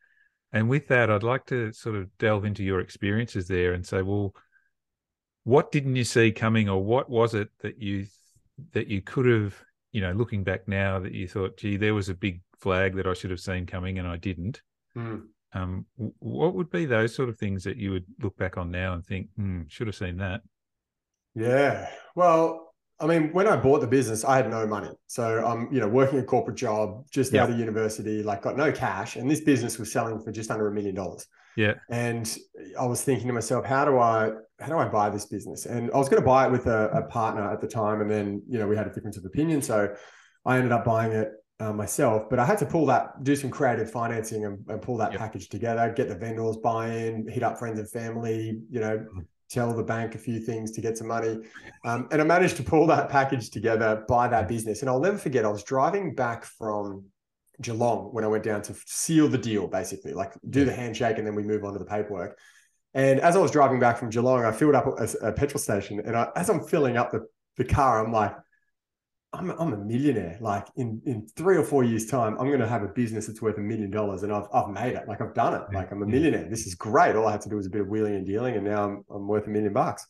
And 0.53 0.69
with 0.69 0.87
that, 0.89 1.09
I'd 1.09 1.23
like 1.23 1.45
to 1.47 1.71
sort 1.71 1.95
of 1.95 2.09
delve 2.17 2.45
into 2.45 2.63
your 2.63 2.81
experiences 2.81 3.47
there 3.47 3.73
and 3.73 3.85
say, 3.85 4.01
well, 4.01 4.35
what 5.43 5.71
didn't 5.71 5.95
you 5.95 6.03
see 6.03 6.31
coming, 6.31 6.69
or 6.69 6.83
what 6.83 7.09
was 7.09 7.33
it 7.33 7.49
that 7.61 7.79
you 7.81 8.05
that 8.73 8.87
you 8.87 9.01
could 9.01 9.25
have, 9.25 9.55
you 9.91 10.01
know, 10.01 10.11
looking 10.11 10.43
back 10.43 10.67
now, 10.67 10.99
that 10.99 11.13
you 11.13 11.27
thought, 11.27 11.57
gee, 11.57 11.77
there 11.77 11.95
was 11.95 12.09
a 12.09 12.13
big 12.13 12.41
flag 12.59 12.95
that 12.97 13.07
I 13.07 13.13
should 13.13 13.31
have 13.31 13.39
seen 13.39 13.65
coming 13.65 13.97
and 13.97 14.07
I 14.07 14.17
didn't. 14.17 14.61
Mm. 14.95 15.23
Um, 15.53 15.85
what 16.19 16.55
would 16.55 16.69
be 16.69 16.85
those 16.85 17.13
sort 17.13 17.29
of 17.29 17.37
things 17.37 17.63
that 17.65 17.77
you 17.77 17.91
would 17.91 18.05
look 18.21 18.37
back 18.37 18.57
on 18.57 18.71
now 18.71 18.93
and 18.93 19.05
think, 19.05 19.27
hmm, 19.35 19.63
should 19.67 19.87
have 19.87 19.95
seen 19.95 20.17
that? 20.17 20.41
Yeah. 21.35 21.89
Well, 22.15 22.73
I 22.99 23.07
mean, 23.07 23.33
when 23.33 23.47
I 23.47 23.55
bought 23.55 23.81
the 23.81 23.87
business, 23.87 24.23
I 24.23 24.37
had 24.37 24.49
no 24.49 24.67
money. 24.67 24.91
So 25.07 25.43
I'm, 25.43 25.73
you 25.73 25.79
know, 25.79 25.87
working 25.87 26.19
a 26.19 26.23
corporate 26.23 26.57
job 26.57 27.05
just 27.09 27.33
yep. 27.33 27.43
out 27.43 27.49
of 27.49 27.57
university, 27.57 28.21
like 28.21 28.43
got 28.43 28.55
no 28.55 28.71
cash. 28.71 29.15
And 29.15 29.29
this 29.29 29.41
business 29.41 29.79
was 29.79 29.91
selling 29.91 30.21
for 30.21 30.31
just 30.31 30.51
under 30.51 30.67
a 30.67 30.71
million 30.71 30.93
dollars. 30.93 31.25
Yeah. 31.57 31.73
And 31.89 32.37
I 32.79 32.85
was 32.85 33.01
thinking 33.03 33.27
to 33.27 33.33
myself, 33.33 33.65
how 33.65 33.85
do 33.85 33.97
I 33.97 34.31
how 34.59 34.67
do 34.67 34.77
I 34.77 34.87
buy 34.87 35.09
this 35.09 35.25
business? 35.25 35.65
And 35.65 35.89
I 35.91 35.97
was 35.97 36.07
going 36.07 36.21
to 36.21 36.25
buy 36.25 36.45
it 36.45 36.51
with 36.51 36.67
a, 36.67 36.89
a 36.89 37.03
partner 37.03 37.51
at 37.51 37.59
the 37.59 37.67
time. 37.67 37.99
And 38.01 38.09
then, 38.09 38.43
you 38.47 38.59
know, 38.59 38.67
we 38.67 38.77
had 38.77 38.85
a 38.85 38.93
difference 38.93 39.17
of 39.17 39.25
opinion. 39.25 39.63
So 39.63 39.93
I 40.45 40.57
ended 40.57 40.71
up 40.71 40.85
buying 40.85 41.11
it 41.11 41.31
uh, 41.61 41.73
myself, 41.73 42.29
but 42.29 42.39
I 42.39 42.45
had 42.45 42.57
to 42.59 42.65
pull 42.65 42.85
that, 42.87 43.23
do 43.23 43.35
some 43.35 43.49
creative 43.49 43.91
financing 43.91 44.45
and, 44.45 44.65
and 44.67 44.81
pull 44.81 44.97
that 44.97 45.11
yep. 45.11 45.21
package 45.21 45.49
together, 45.49 45.93
get 45.95 46.07
the 46.07 46.15
vendors 46.15 46.57
buy 46.57 46.87
in, 46.87 47.27
hit 47.27 47.43
up 47.43 47.59
friends 47.59 47.79
and 47.79 47.89
family, 47.89 48.59
you 48.69 48.79
know, 48.79 48.97
mm-hmm 48.97 49.19
tell 49.51 49.73
the 49.73 49.83
bank 49.83 50.15
a 50.15 50.17
few 50.17 50.39
things 50.39 50.71
to 50.71 50.81
get 50.81 50.97
some 50.97 51.07
money. 51.07 51.37
Um, 51.83 52.07
and 52.11 52.21
I 52.21 52.23
managed 52.23 52.55
to 52.57 52.63
pull 52.63 52.87
that 52.87 53.09
package 53.09 53.49
together, 53.49 54.05
buy 54.07 54.29
that 54.29 54.47
business. 54.47 54.81
And 54.81 54.89
I'll 54.89 55.01
never 55.01 55.17
forget, 55.17 55.43
I 55.43 55.49
was 55.49 55.63
driving 55.63 56.15
back 56.15 56.45
from 56.45 57.05
Geelong 57.61 58.13
when 58.13 58.23
I 58.23 58.27
went 58.27 58.43
down 58.43 58.61
to 58.63 58.75
seal 58.85 59.27
the 59.27 59.37
deal, 59.37 59.67
basically, 59.67 60.13
like 60.13 60.31
do 60.49 60.63
the 60.63 60.71
handshake 60.71 61.17
and 61.17 61.27
then 61.27 61.35
we 61.35 61.43
move 61.43 61.65
on 61.65 61.73
to 61.73 61.79
the 61.79 61.85
paperwork. 61.85 62.37
And 62.93 63.19
as 63.19 63.35
I 63.35 63.39
was 63.39 63.51
driving 63.51 63.79
back 63.79 63.97
from 63.97 64.09
Geelong, 64.09 64.45
I 64.45 64.51
filled 64.51 64.75
up 64.75 64.85
a, 64.87 65.27
a 65.27 65.31
petrol 65.33 65.59
station. 65.59 66.01
And 66.05 66.15
I, 66.15 66.29
as 66.35 66.49
I'm 66.49 66.63
filling 66.63 66.95
up 66.95 67.11
the, 67.11 67.27
the 67.57 67.65
car, 67.65 68.03
I'm 68.03 68.13
like, 68.13 68.33
I'm, 69.33 69.49
I'm 69.51 69.73
a 69.73 69.77
millionaire. 69.77 70.37
Like 70.41 70.67
in, 70.75 71.01
in 71.05 71.27
three 71.35 71.55
or 71.55 71.63
four 71.63 71.83
years' 71.83 72.05
time, 72.05 72.37
I'm 72.37 72.47
going 72.47 72.59
to 72.59 72.67
have 72.67 72.83
a 72.83 72.87
business 72.87 73.27
that's 73.27 73.41
worth 73.41 73.57
a 73.57 73.61
million 73.61 73.89
dollars, 73.89 74.23
and 74.23 74.31
I've 74.31 74.47
I've 74.53 74.69
made 74.69 74.95
it. 74.95 75.07
Like 75.07 75.21
I've 75.21 75.33
done 75.33 75.53
it. 75.53 75.61
Like 75.73 75.91
I'm 75.91 76.03
a 76.03 76.05
millionaire. 76.05 76.49
This 76.49 76.67
is 76.67 76.75
great. 76.75 77.15
All 77.15 77.27
I 77.27 77.31
had 77.31 77.41
to 77.41 77.49
do 77.49 77.55
was 77.55 77.65
a 77.65 77.69
bit 77.69 77.81
of 77.81 77.87
wheeling 77.87 78.15
and 78.15 78.25
dealing, 78.25 78.55
and 78.55 78.65
now 78.65 78.83
I'm 78.83 79.05
I'm 79.09 79.27
worth 79.27 79.47
a 79.47 79.49
million 79.49 79.73
bucks. 79.73 80.05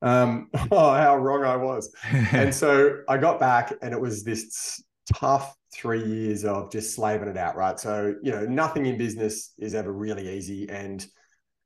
Um, 0.00 0.48
oh, 0.70 0.94
how 0.94 1.16
wrong 1.16 1.44
I 1.44 1.56
was. 1.56 1.92
and 2.32 2.54
so 2.62 3.00
I 3.08 3.18
got 3.18 3.38
back, 3.38 3.72
and 3.82 3.92
it 3.92 4.00
was 4.00 4.24
this 4.24 4.82
tough 5.14 5.54
three 5.74 6.04
years 6.04 6.44
of 6.44 6.70
just 6.72 6.94
slaving 6.94 7.28
it 7.28 7.36
out. 7.36 7.56
Right. 7.56 7.78
So 7.78 8.14
you 8.22 8.32
know, 8.32 8.46
nothing 8.46 8.86
in 8.86 8.96
business 8.96 9.52
is 9.58 9.74
ever 9.74 9.92
really 9.92 10.36
easy, 10.36 10.70
and 10.70 11.04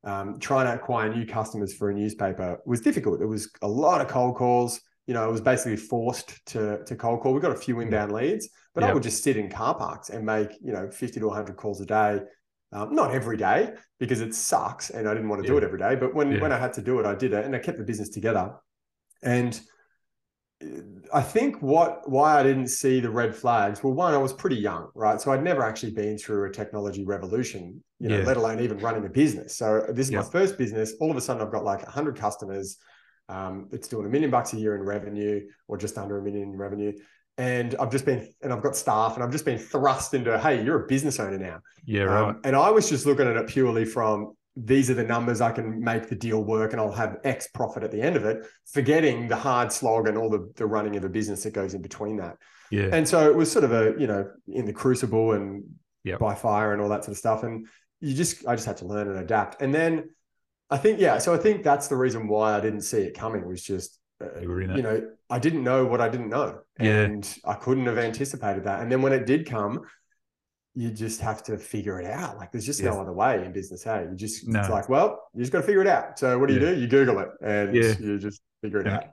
um, 0.03 0.41
trying 0.41 0.67
to 0.67 0.75
acquire 0.75 1.15
new 1.15 1.27
customers 1.27 1.75
for 1.75 1.91
a 1.91 1.95
newspaper 1.95 2.59
was 2.67 2.81
difficult. 2.81 3.21
It 3.21 3.27
was 3.27 3.51
a 3.63 3.69
lot 3.69 4.01
of 4.01 4.09
cold 4.09 4.37
calls. 4.37 4.81
You 5.09 5.15
know, 5.15 5.29
it 5.29 5.33
was 5.33 5.41
basically 5.41 5.77
forced 5.77 6.47
to 6.53 6.85
to 6.85 6.95
cold 6.95 7.21
call. 7.21 7.35
We 7.35 7.41
got 7.41 7.51
a 7.51 7.57
few 7.57 7.81
inbound 7.81 8.13
leads, 8.13 8.49
but 8.75 8.83
yep. 8.83 8.91
I 8.91 8.95
would 8.95 9.03
just 9.03 9.25
sit 9.25 9.37
in 9.37 9.51
car 9.51 9.75
parks 9.75 10.11
and 10.11 10.25
make 10.25 10.51
you 10.63 10.73
know 10.73 10.89
fifty 10.91 11.19
to 11.19 11.27
one 11.27 11.37
hundred 11.37 11.57
calls 11.57 11.81
a 11.81 11.87
day. 11.87 12.21
Um, 12.71 12.95
not 12.95 13.15
every 13.15 13.39
day 13.39 13.73
because 13.99 14.21
it 14.21 14.35
sucks 14.35 14.91
and 14.91 15.09
I 15.09 15.15
didn't 15.15 15.31
want 15.31 15.43
to 15.43 15.49
yeah. 15.49 15.55
do 15.55 15.59
it 15.59 15.65
every 15.65 15.79
day. 15.79 15.97
But 15.97 16.15
when 16.15 16.31
yeah. 16.31 16.41
when 16.41 16.53
I 16.53 16.59
had 16.59 16.75
to 16.75 16.83
do 16.83 17.01
it, 17.01 17.07
I 17.07 17.15
did 17.15 17.33
it 17.33 17.45
and 17.45 17.57
I 17.57 17.59
kept 17.59 17.79
the 17.79 17.85
business 17.85 18.11
together. 18.11 18.53
And 19.23 19.59
I 21.15 21.23
think 21.23 21.63
what 21.63 22.09
why 22.09 22.39
I 22.39 22.43
didn't 22.43 22.69
see 22.69 23.01
the 23.01 23.11
red 23.11 23.35
flags. 23.35 23.83
Well, 23.83 23.95
one, 23.95 24.13
I 24.13 24.19
was 24.19 24.33
pretty 24.33 24.57
young, 24.57 24.91
right? 24.95 25.21
So 25.21 25.33
I'd 25.33 25.43
never 25.43 25.63
actually 25.63 25.93
been 25.93 26.19
through 26.19 26.49
a 26.49 26.53
technology 26.53 27.05
revolution, 27.05 27.83
you 28.01 28.09
know, 28.09 28.19
yeah. 28.19 28.25
let 28.25 28.37
alone 28.37 28.61
even 28.61 28.79
running 28.79 29.07
a 29.07 29.09
business. 29.09 29.57
So 29.57 29.87
this 29.91 30.09
is 30.09 30.13
my 30.13 30.23
first 30.23 30.59
business. 30.59 30.95
All 31.01 31.11
of 31.11 31.17
a 31.17 31.21
sudden, 31.21 31.41
I've 31.43 31.53
got 31.53 31.65
like 31.65 31.85
hundred 31.87 32.17
customers. 32.17 32.77
Um, 33.29 33.69
it's 33.73 33.89
doing 33.89 34.07
a 34.07 34.09
million 34.09 34.31
bucks 34.31 34.53
a 34.53 34.57
year 34.57 34.75
in 34.75 34.83
revenue, 34.83 35.47
or 35.67 35.77
just 35.77 35.99
under 35.99 36.19
a 36.19 36.23
million 36.23 36.51
in 36.51 36.57
revenue. 36.57 36.93
And 37.37 37.77
I've 37.79 37.91
just 37.91 38.05
been, 38.05 38.29
and 38.43 38.53
I've 38.53 38.63
got 38.63 38.77
staff, 38.77 39.15
and 39.15 39.23
I've 39.23 39.31
just 39.31 39.45
been 39.45 39.59
thrust 39.59 40.15
into, 40.15 40.39
hey, 40.39 40.65
you're 40.65 40.85
a 40.85 40.87
business 40.87 41.21
owner 41.21 41.39
now. 41.39 41.61
Yeah, 41.85 42.03
right. 42.03 42.31
Um, 42.31 42.41
and 42.45 42.57
I 42.57 42.71
was 42.71 42.89
just 42.89 43.07
looking 43.07 43.29
at 43.29 43.37
it 43.37 43.47
purely 43.47 43.85
from 43.85 44.35
these 44.65 44.91
are 44.91 44.95
the 44.95 45.05
numbers 45.05 45.41
I 45.41 45.53
can 45.53 45.81
make 45.81 46.09
the 46.09 46.17
deal 46.17 46.43
work 46.43 46.73
and 46.73 46.81
I'll 46.81 46.93
have 46.93 47.19
X 47.23 47.47
profit 47.49 47.85
at 47.85 47.93
the 47.93 48.03
end 48.03 48.17
of 48.17 48.25
it, 48.25 48.45
forgetting 48.73 49.29
the 49.29 49.37
hard 49.37 49.71
slog 49.71 50.09
and 50.09 50.19
all 50.19 50.29
the, 50.29 50.51
the 50.57 50.67
running 50.67 50.97
of 50.97 51.05
a 51.05 51.09
business 51.09 51.45
that 51.45 51.53
goes 51.53 51.75
in 51.75 51.83
between 51.83 52.17
that. 52.17 52.37
Yeah. 52.71 52.89
And 52.93 53.09
so 53.09 53.31
it 53.31 53.37
was 53.37 53.51
sort 53.53 53.65
of 53.65 53.73
a, 53.73 53.95
you 53.99 54.07
know, 54.07 54.29
in 54.49 54.65
the 54.65 54.73
crucible 54.73 55.33
and 55.33 55.65
yep. 56.03 56.19
by 56.19 56.35
fire 56.35 56.73
and 56.73 56.83
all 56.83 56.89
that 56.89 57.05
sort 57.05 57.13
of 57.13 57.19
stuff. 57.19 57.45
And 57.45 57.69
you 58.01 58.15
just, 58.15 58.47
I 58.49 58.57
just 58.57 58.67
had 58.67 58.79
to 58.79 58.87
learn 58.87 59.09
and 59.09 59.19
adapt. 59.19 59.63
And 59.63 59.73
then 59.73 60.11
I 60.71 60.77
think, 60.77 61.01
yeah, 61.01 61.19
so 61.19 61.35
I 61.35 61.39
think 61.39 61.63
that's 61.63 61.89
the 61.89 61.97
reason 61.97 62.29
why 62.29 62.57
I 62.57 62.61
didn't 62.61 62.83
see 62.83 62.99
it 62.99 63.15
coming 63.15 63.47
was 63.47 63.63
just, 63.63 63.99
uh, 64.23 64.41
you, 64.41 64.61
you 64.61 64.83
know, 64.83 65.11
I 65.31 65.39
didn't 65.39 65.65
know 65.65 65.87
what 65.87 66.01
I 66.01 66.09
didn't 66.09 66.29
know. 66.29 66.61
Yeah. 66.79 67.03
And 67.03 67.39
I 67.45 67.55
couldn't 67.55 67.87
have 67.87 67.99
anticipated 67.99 68.65
that. 68.65 68.81
And 68.81 68.91
then 68.91 69.01
when 69.01 69.13
it 69.13 69.27
did 69.27 69.47
come, 69.47 69.83
you 70.75 70.91
just 70.91 71.21
have 71.21 71.43
to 71.45 71.59
figure 71.59 72.01
it 72.01 72.07
out. 72.07 72.37
Like 72.37 72.53
there's 72.53 72.67
just 72.67 72.81
yes. 72.81 72.95
no 72.95 73.01
other 73.01 73.13
way 73.13 73.45
in 73.45 73.53
business. 73.53 73.83
Hey, 73.83 74.07
you 74.11 74.17
just 74.17 74.47
no. 74.47 74.61
it's 74.61 74.69
like, 74.69 74.89
well, 74.89 75.29
you 75.35 75.41
just 75.41 75.53
got 75.53 75.61
to 75.61 75.67
figure 75.67 75.81
it 75.81 75.89
out. 75.89 76.19
So 76.19 76.39
what 76.39 76.49
do 76.49 76.55
you 76.55 76.61
do? 76.61 76.79
You 76.79 76.87
Google 76.87 77.19
it 77.21 77.29
and 77.43 77.75
yeah. 77.75 77.95
you 77.99 78.19
just 78.19 78.41
figure 78.63 78.81
it 78.81 78.87
and, 78.87 78.97
out. 78.97 79.05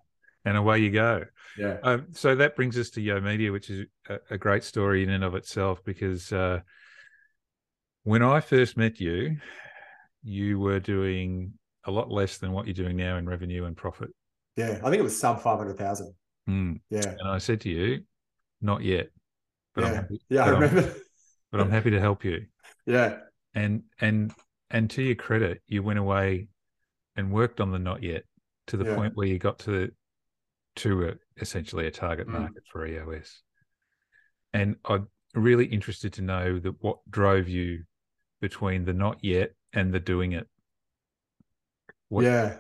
And 0.44 0.58
away 0.58 0.80
you 0.80 0.92
go. 0.92 1.24
Yeah. 1.58 1.78
Um, 1.82 2.08
so 2.12 2.36
that 2.36 2.56
brings 2.56 2.78
us 2.78 2.90
to 2.92 3.02
Yo 3.02 3.20
Media, 3.20 3.52
which 3.52 3.70
is 3.70 3.88
a, 4.10 4.20
a, 4.32 4.38
great 4.38 4.64
story 4.64 5.04
in 5.04 5.10
and 5.10 5.24
of 5.24 5.34
itself 5.34 5.84
because 5.84 6.32
uh, 6.32 6.60
when 8.04 8.22
I 8.22 8.42
first 8.42 8.78
met 8.78 9.00
you, 9.00 9.38
you 10.26 10.60
were 10.60 10.80
doing 10.80 11.54
a 11.86 11.92
lot 11.92 12.12
less 12.12 12.40
than 12.40 12.52
what 12.52 12.66
you're 12.66 12.74
doing 12.74 12.98
now 12.98 13.18
in 13.18 13.30
revenue 13.30 13.66
and 13.66 13.78
profit. 13.78 14.10
Yeah, 14.58 14.80
I 14.84 14.90
think 14.90 14.96
it 14.96 15.04
was 15.04 15.18
sub 15.18 15.42
five 15.42 15.60
hundred 15.60 15.78
thousand. 15.78 16.14
Mm. 16.50 16.80
Yeah, 16.90 17.16
and 17.20 17.30
I 17.30 17.38
said 17.38 17.62
to 17.62 17.70
you, 17.70 18.02
not 18.62 18.82
yet. 18.84 19.10
But 19.74 19.84
yeah, 19.84 19.94
happy, 19.94 20.22
yeah, 20.30 20.46
I 20.46 20.50
remember 20.50 20.96
but 21.52 21.62
I'm 21.62 21.72
happy 21.72 21.92
to 21.92 22.00
help 22.00 22.26
you. 22.26 22.46
Yeah. 22.86 23.18
And 23.54 23.84
and 24.02 24.34
and 24.70 24.90
to 24.92 25.02
your 25.02 25.16
credit, 25.16 25.62
you 25.68 25.84
went 25.84 26.00
away 26.00 26.48
and 27.16 27.32
worked 27.32 27.62
on 27.62 27.72
the 27.72 27.80
not 27.80 28.04
yet 28.04 28.24
to 28.68 28.78
the 28.78 28.86
yeah. 28.86 28.96
point 28.96 29.16
where 29.16 29.28
you 29.28 29.40
got 29.40 29.60
to 29.60 29.92
to 30.78 31.08
a, 31.10 31.14
essentially 31.40 31.88
a 31.88 31.92
target 31.92 32.28
mm. 32.28 32.34
market 32.34 32.64
for 32.72 32.86
EOS. 32.86 33.42
And 34.54 34.76
I'm 34.86 35.08
really 35.34 35.66
interested 35.66 36.14
to 36.14 36.22
know 36.22 36.60
that 36.60 36.76
what 36.82 36.98
drove 37.10 37.48
you 37.48 37.84
between 38.42 38.86
the 38.86 38.94
not 38.94 39.24
yet 39.24 39.54
and 39.76 39.94
the 39.94 40.00
doing 40.00 40.32
it. 40.32 40.48
What... 42.10 42.24
Yeah. 42.24 42.58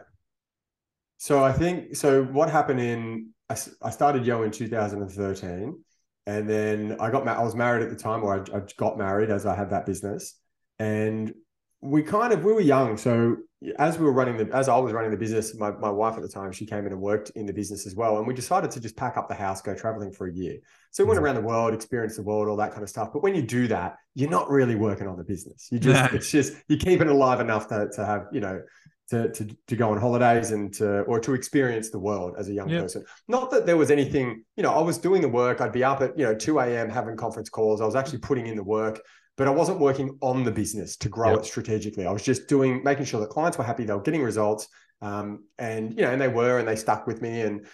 So 1.17 1.43
I 1.43 1.53
think 1.53 1.95
so. 1.95 2.23
What 2.23 2.49
happened 2.49 2.79
in 2.79 3.29
I, 3.49 3.57
I 3.81 3.89
started 3.89 4.25
Yo 4.25 4.43
in 4.43 4.51
2013 4.51 5.83
and 6.27 6.49
then 6.49 6.97
I 6.99 7.09
got. 7.11 7.27
I 7.27 7.43
was 7.43 7.55
married 7.55 7.83
at 7.83 7.89
the 7.89 7.95
time, 7.95 8.23
or 8.23 8.35
I, 8.35 8.57
I 8.57 8.61
got 8.77 8.97
married 8.97 9.29
as 9.29 9.45
I 9.45 9.55
had 9.55 9.69
that 9.69 9.85
business. 9.85 10.35
And 10.79 11.33
we 11.81 12.01
kind 12.01 12.33
of 12.33 12.43
we 12.43 12.51
were 12.51 12.61
young, 12.61 12.97
so 12.97 13.37
as 13.77 13.97
we 13.97 14.05
were 14.05 14.11
running 14.11 14.37
the 14.37 14.55
as 14.55 14.69
I 14.69 14.77
was 14.77 14.93
running 14.93 15.11
the 15.11 15.17
business, 15.17 15.55
my, 15.55 15.71
my 15.71 15.89
wife 15.89 16.15
at 16.15 16.21
the 16.21 16.29
time 16.29 16.51
she 16.51 16.65
came 16.65 16.85
in 16.85 16.91
and 16.91 17.01
worked 17.01 17.31
in 17.31 17.45
the 17.45 17.53
business 17.53 17.85
as 17.85 17.95
well, 17.95 18.17
and 18.17 18.27
we 18.27 18.33
decided 18.33 18.71
to 18.71 18.79
just 18.79 18.95
pack 18.95 19.17
up 19.17 19.27
the 19.27 19.35
house, 19.35 19.61
go 19.61 19.75
traveling 19.75 20.11
for 20.11 20.27
a 20.27 20.33
year. 20.33 20.57
So 20.91 21.03
we 21.03 21.07
went 21.07 21.17
mm-hmm. 21.17 21.25
around 21.25 21.35
the 21.35 21.41
world, 21.41 21.73
experienced 21.73 22.17
the 22.17 22.23
world, 22.23 22.47
all 22.47 22.57
that 22.57 22.71
kind 22.71 22.83
of 22.83 22.89
stuff. 22.89 23.09
But 23.13 23.23
when 23.23 23.35
you 23.35 23.41
do 23.41 23.67
that, 23.67 23.97
you're 24.13 24.29
not 24.29 24.49
really 24.49 24.75
working 24.75 25.07
on 25.07 25.17
the 25.17 25.23
business. 25.23 25.67
You 25.71 25.79
just 25.79 26.13
it's 26.13 26.31
just 26.31 26.53
you 26.67 26.77
keep 26.77 27.01
it 27.01 27.07
alive 27.07 27.39
enough 27.39 27.67
to 27.69 27.89
to 27.95 28.05
have 28.05 28.27
you 28.31 28.41
know 28.41 28.61
to, 29.09 29.31
to, 29.31 29.57
to 29.67 29.75
go 29.75 29.91
on 29.91 29.99
holidays 29.99 30.51
and 30.51 30.73
to 30.73 31.01
or 31.01 31.19
to 31.19 31.33
experience 31.33 31.89
the 31.89 31.99
world 31.99 32.35
as 32.37 32.49
a 32.49 32.53
young 32.53 32.69
yep. 32.69 32.83
person. 32.83 33.05
Not 33.27 33.51
that 33.51 33.65
there 33.65 33.77
was 33.77 33.91
anything, 33.91 34.43
you 34.55 34.63
know, 34.63 34.71
I 34.71 34.81
was 34.81 34.97
doing 34.97 35.21
the 35.21 35.29
work. 35.29 35.61
I'd 35.61 35.71
be 35.71 35.83
up 35.83 36.01
at, 36.01 36.17
you 36.17 36.25
know, 36.25 36.33
2 36.33 36.59
a.m. 36.59 36.89
having 36.89 37.15
conference 37.15 37.49
calls. 37.49 37.81
I 37.81 37.85
was 37.85 37.95
actually 37.95 38.19
putting 38.19 38.47
in 38.47 38.55
the 38.55 38.63
work, 38.63 39.01
but 39.37 39.47
I 39.47 39.51
wasn't 39.51 39.79
working 39.79 40.17
on 40.21 40.43
the 40.43 40.51
business 40.51 40.95
to 40.97 41.09
grow 41.09 41.31
yep. 41.31 41.39
it 41.39 41.45
strategically. 41.45 42.05
I 42.05 42.11
was 42.11 42.23
just 42.23 42.47
doing, 42.47 42.83
making 42.83 43.05
sure 43.05 43.19
that 43.19 43.29
clients 43.29 43.57
were 43.57 43.63
happy, 43.63 43.83
they 43.83 43.93
were 43.93 44.01
getting 44.01 44.23
results. 44.23 44.67
Um, 45.01 45.45
and 45.57 45.93
you 45.93 46.01
know, 46.01 46.11
and 46.11 46.21
they 46.21 46.29
were 46.29 46.57
and 46.57 46.67
they 46.67 46.75
stuck 46.75 47.05
with 47.05 47.21
me. 47.21 47.41
And 47.41 47.65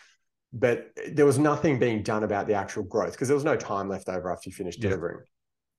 but 0.53 0.87
there 1.13 1.25
was 1.25 1.37
nothing 1.37 1.79
being 1.79 2.03
done 2.03 2.23
about 2.23 2.47
the 2.47 2.55
actual 2.55 2.83
growth 2.83 3.11
because 3.11 3.27
there 3.27 3.35
was 3.35 3.45
no 3.45 3.55
time 3.55 3.87
left 3.89 4.09
over 4.09 4.31
after 4.31 4.49
you 4.49 4.53
finished 4.53 4.81
yep. 4.81 4.89
delivering. 4.89 5.19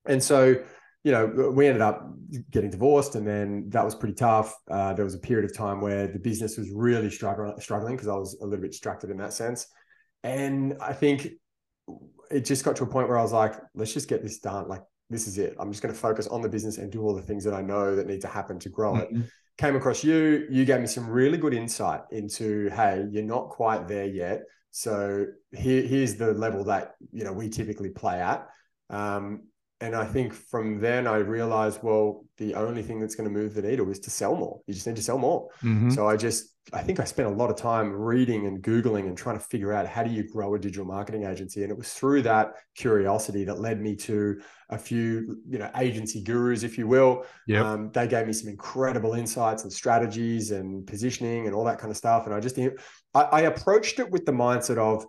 And 0.07 0.23
so 0.23 0.63
you 1.05 1.11
know, 1.11 1.27
we 1.27 1.67
ended 1.67 1.83
up 1.83 2.09
getting 2.51 2.71
divorced, 2.71 3.17
and 3.17 3.27
then 3.27 3.69
that 3.71 3.85
was 3.85 3.95
pretty 3.95 4.15
tough. 4.15 4.55
Uh, 4.71 4.93
there 4.93 5.05
was 5.05 5.15
a 5.15 5.19
period 5.19 5.51
of 5.51 5.57
time 5.57 5.81
where 5.81 6.07
the 6.07 6.19
business 6.19 6.57
was 6.57 6.71
really 6.71 7.11
struggling, 7.11 7.59
struggling 7.59 7.97
because 7.97 8.07
I 8.07 8.15
was 8.15 8.39
a 8.41 8.45
little 8.45 8.63
bit 8.63 8.71
distracted 8.71 9.11
in 9.11 9.17
that 9.17 9.33
sense. 9.33 9.67
And 10.23 10.77
I 10.81 10.93
think 10.93 11.29
it 12.31 12.45
just 12.45 12.65
got 12.65 12.77
to 12.77 12.85
a 12.85 12.87
point 12.87 13.09
where 13.09 13.19
I 13.19 13.23
was 13.23 13.33
like, 13.33 13.55
let's 13.75 13.93
just 13.93 14.09
get 14.09 14.23
this 14.23 14.39
done. 14.39 14.69
Like, 14.69 14.83
this 15.13 15.29
is 15.29 15.39
it. 15.39 15.55
I'm 15.59 15.71
just 15.71 15.83
going 15.83 15.95
to 15.95 16.01
focus 16.01 16.27
on 16.27 16.41
the 16.41 16.49
business 16.49 16.79
and 16.79 16.91
do 16.91 17.03
all 17.03 17.15
the 17.15 17.23
things 17.23 17.45
that 17.45 17.55
I 17.55 17.63
know 17.63 17.95
that 17.95 18.07
need 18.07 18.23
to 18.23 18.29
happen 18.29 18.59
to 18.61 18.69
grow 18.69 18.95
mm-hmm. 18.95 19.21
it. 19.21 19.31
Came 19.59 19.77
across 19.77 20.03
you. 20.03 20.47
You 20.51 20.65
gave 20.65 20.81
me 20.81 20.87
some 20.87 21.09
really 21.09 21.39
good 21.39 21.55
insight 21.55 22.01
into, 22.11 22.71
hey, 22.71 23.07
you're 23.11 23.23
not 23.23 23.51
quite 23.51 23.87
there 23.87 24.07
yet. 24.07 24.43
So 24.71 25.27
here, 25.53 25.83
here's 25.83 26.17
the 26.17 26.33
level 26.33 26.65
that 26.65 26.95
you 27.13 27.25
know 27.25 27.33
we 27.33 27.51
typically 27.51 27.91
play 27.91 28.21
at. 28.21 28.49
Um, 28.89 29.43
and 29.83 29.95
I 29.95 30.07
think 30.07 30.33
from 30.33 30.81
then 30.81 31.07
I 31.07 31.17
realized, 31.17 31.83
well, 31.83 32.25
the 32.39 32.55
only 32.55 32.83
thing 32.83 33.01
that's 33.01 33.15
going 33.15 33.29
to 33.29 33.35
move 33.35 33.53
the 33.53 33.63
needle 33.63 33.91
is 33.91 33.99
to 34.01 34.11
sell 34.11 34.35
more. 34.37 34.61
You 34.67 34.75
just 34.75 34.87
need 34.87 34.97
to 34.97 35.03
sell 35.03 35.19
more. 35.19 35.49
Mm-hmm. 35.63 35.91
So 35.91 36.09
I 36.09 36.17
just, 36.17 36.52
I 36.73 36.81
think 36.81 37.01
I 37.01 37.05
spent 37.05 37.29
a 37.29 37.33
lot 37.33 37.51
of 37.51 37.57
time 37.57 37.93
reading 37.93 38.47
and 38.47 38.63
Googling 38.63 39.09
and 39.09 39.19
trying 39.19 39.37
to 39.37 39.45
figure 39.45 39.73
out 39.73 39.87
how 39.87 40.05
do 40.05 40.11
you 40.11 40.23
grow 40.29 40.55
a 40.55 40.59
digital 40.59 40.87
marketing 40.87 41.25
agency. 41.25 41.63
And 41.63 41.73
it 41.73 41.77
was 41.77 41.93
through 41.93 42.23
that 42.23 42.53
curiosity 42.77 43.45
that 43.45 43.59
led 43.59 43.81
me 43.81 43.97
to 43.97 44.41
a 44.71 44.79
few, 44.79 45.39
you 45.49 45.59
know, 45.59 45.69
agency 45.77 46.23
gurus, 46.23 46.63
if 46.63 46.79
you 46.79 46.87
will. 46.87 47.25
Yeah. 47.49 47.69
Um, 47.69 47.91
they 47.93 48.07
gave 48.07 48.29
me 48.29 48.33
some 48.33 48.49
incredible 48.49 49.15
insights 49.15 49.65
and 49.65 49.73
strategies 49.73 50.53
and 50.53 50.87
positioning 50.87 51.47
and 51.47 51.55
all 51.55 51.65
that 51.65 51.79
kind 51.79 51.91
of 51.91 51.97
stuff. 51.97 52.27
And 52.27 52.35
I 52.35 52.39
just, 52.39 52.57
I, 52.59 53.23
I 53.23 53.41
approached 53.43 53.99
it 53.99 54.09
with 54.11 54.25
the 54.25 54.33
mindset 54.33 54.79
of, 54.79 55.05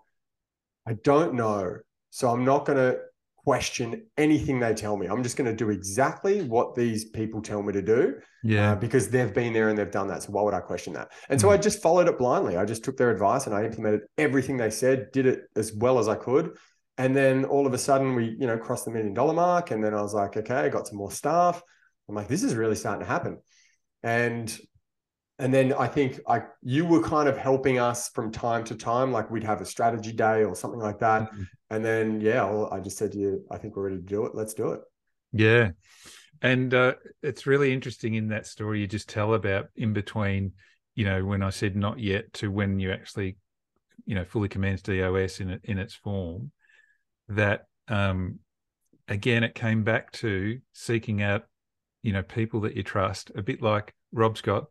I 0.88 0.94
don't 1.04 1.36
know. 1.36 1.78
So 2.10 2.30
I'm 2.30 2.46
not 2.46 2.66
going 2.66 2.78
to 2.78 2.98
question 3.46 4.06
anything 4.18 4.60
they 4.60 4.74
tell 4.74 4.96
me. 4.96 5.08
I'm 5.08 5.24
just 5.24 5.36
going 5.36 5.50
to 5.50 5.56
do 5.56 5.70
exactly 5.70 6.42
what 6.44 6.76
these 6.76 7.06
people 7.06 7.42
tell 7.42 7.62
me 7.62 7.74
to 7.74 7.82
do. 7.82 8.16
Yeah. 8.44 8.72
Uh, 8.72 8.76
because 8.76 9.10
they've 9.10 9.34
been 9.34 9.54
there 9.54 9.70
and 9.70 9.78
they've 9.78 9.92
done 9.92 10.08
that. 10.08 10.24
So 10.24 10.32
why 10.32 10.42
would 10.42 10.54
I 10.54 10.60
question 10.60 10.94
that? 10.94 11.12
And 11.30 11.40
so 11.40 11.48
mm. 11.48 11.54
I 11.54 11.58
just 11.58 11.82
followed 11.82 12.08
it 12.08 12.18
blindly. 12.18 12.58
I 12.58 12.66
just 12.66 12.84
took 12.84 12.98
their 12.98 13.12
advice 13.12 13.46
and 13.46 13.56
I 13.56 13.66
implemented 13.66 14.02
everything 14.18 14.58
they 14.58 14.70
said, 14.70 15.12
did 15.12 15.26
it 15.26 15.42
as 15.56 15.74
well 15.74 16.00
as 16.00 16.08
I 16.08 16.16
could. 16.16 16.58
And 16.98 17.16
then 17.16 17.46
all 17.46 17.68
of 17.68 17.74
a 17.74 17.78
sudden 17.78 18.16
we, 18.16 18.36
you 18.40 18.48
know, 18.48 18.58
crossed 18.58 18.86
the 18.86 18.92
million 18.92 19.14
dollar 19.14 19.34
mark. 19.34 19.72
And 19.72 19.84
then 19.84 19.94
I 19.94 20.02
was 20.02 20.14
like, 20.14 20.38
okay, 20.38 20.56
I 20.56 20.70
got 20.70 20.88
some 20.88 20.98
more 20.98 21.12
staff. 21.12 21.62
I'm 22.08 22.16
like, 22.16 22.28
this 22.28 22.44
is 22.44 22.56
really 22.56 22.76
starting 22.76 23.06
to 23.06 23.12
happen. 23.12 23.40
And 24.04 24.56
and 25.40 25.54
then 25.54 25.74
I 25.74 25.88
think 25.88 26.20
I 26.28 26.44
you 26.62 26.86
were 26.86 27.02
kind 27.02 27.28
of 27.28 27.38
helping 27.38 27.80
us 27.80 28.10
from 28.10 28.32
time 28.32 28.64
to 28.66 28.76
time, 28.76 29.12
like 29.12 29.32
we'd 29.32 29.44
have 29.44 29.62
a 29.62 29.66
strategy 29.66 30.12
day 30.12 30.44
or 30.44 30.56
something 30.56 30.80
like 30.80 31.00
that. 31.00 31.24
Mm-hmm. 31.24 31.44
And 31.72 31.84
then 31.84 32.22
yeah, 32.22 32.44
well, 32.46 32.70
I 32.72 32.80
just 32.80 32.98
said 32.98 33.14
to 33.14 33.18
you, 33.18 33.44
I 33.50 33.58
think 33.58 33.76
we're 33.76 33.84
ready 33.84 33.98
to 33.98 34.02
do 34.02 34.26
it. 34.26 34.36
Let's 34.36 34.54
do 34.54 34.72
it. 34.74 34.82
Yeah. 35.32 35.72
And 36.42 36.74
uh, 36.74 36.94
it's 37.24 37.48
really 37.48 37.74
interesting 37.74 38.14
in 38.14 38.28
that 38.28 38.46
story 38.46 38.82
you 38.82 38.88
just 38.88 39.10
tell 39.10 39.34
about 39.34 39.70
in 39.76 39.94
between, 39.94 40.52
you 40.94 41.06
know, 41.06 41.26
when 41.26 41.42
I 41.42 41.50
said 41.50 41.76
not 41.76 42.00
yet 42.00 42.32
to 42.34 42.52
when 42.52 42.80
you 42.80 42.92
actually, 42.92 43.38
you 44.06 44.14
know, 44.14 44.26
fully 44.26 44.50
commenced 44.50 44.88
EOS 44.88 45.40
in 45.40 45.60
in 45.64 45.80
its 45.80 45.96
form, 45.96 46.52
that 47.30 47.66
um, 47.88 48.40
again 49.08 49.44
it 49.44 49.56
came 49.56 49.84
back 49.84 50.12
to 50.12 50.60
seeking 50.74 51.24
out, 51.24 51.46
you 52.04 52.14
know, 52.14 52.22
people 52.22 52.62
that 52.62 52.76
you 52.76 52.84
trust, 52.84 53.32
a 53.36 53.42
bit 53.42 53.64
like 53.64 53.96
Rob 54.12 54.38
Scott 54.38 54.66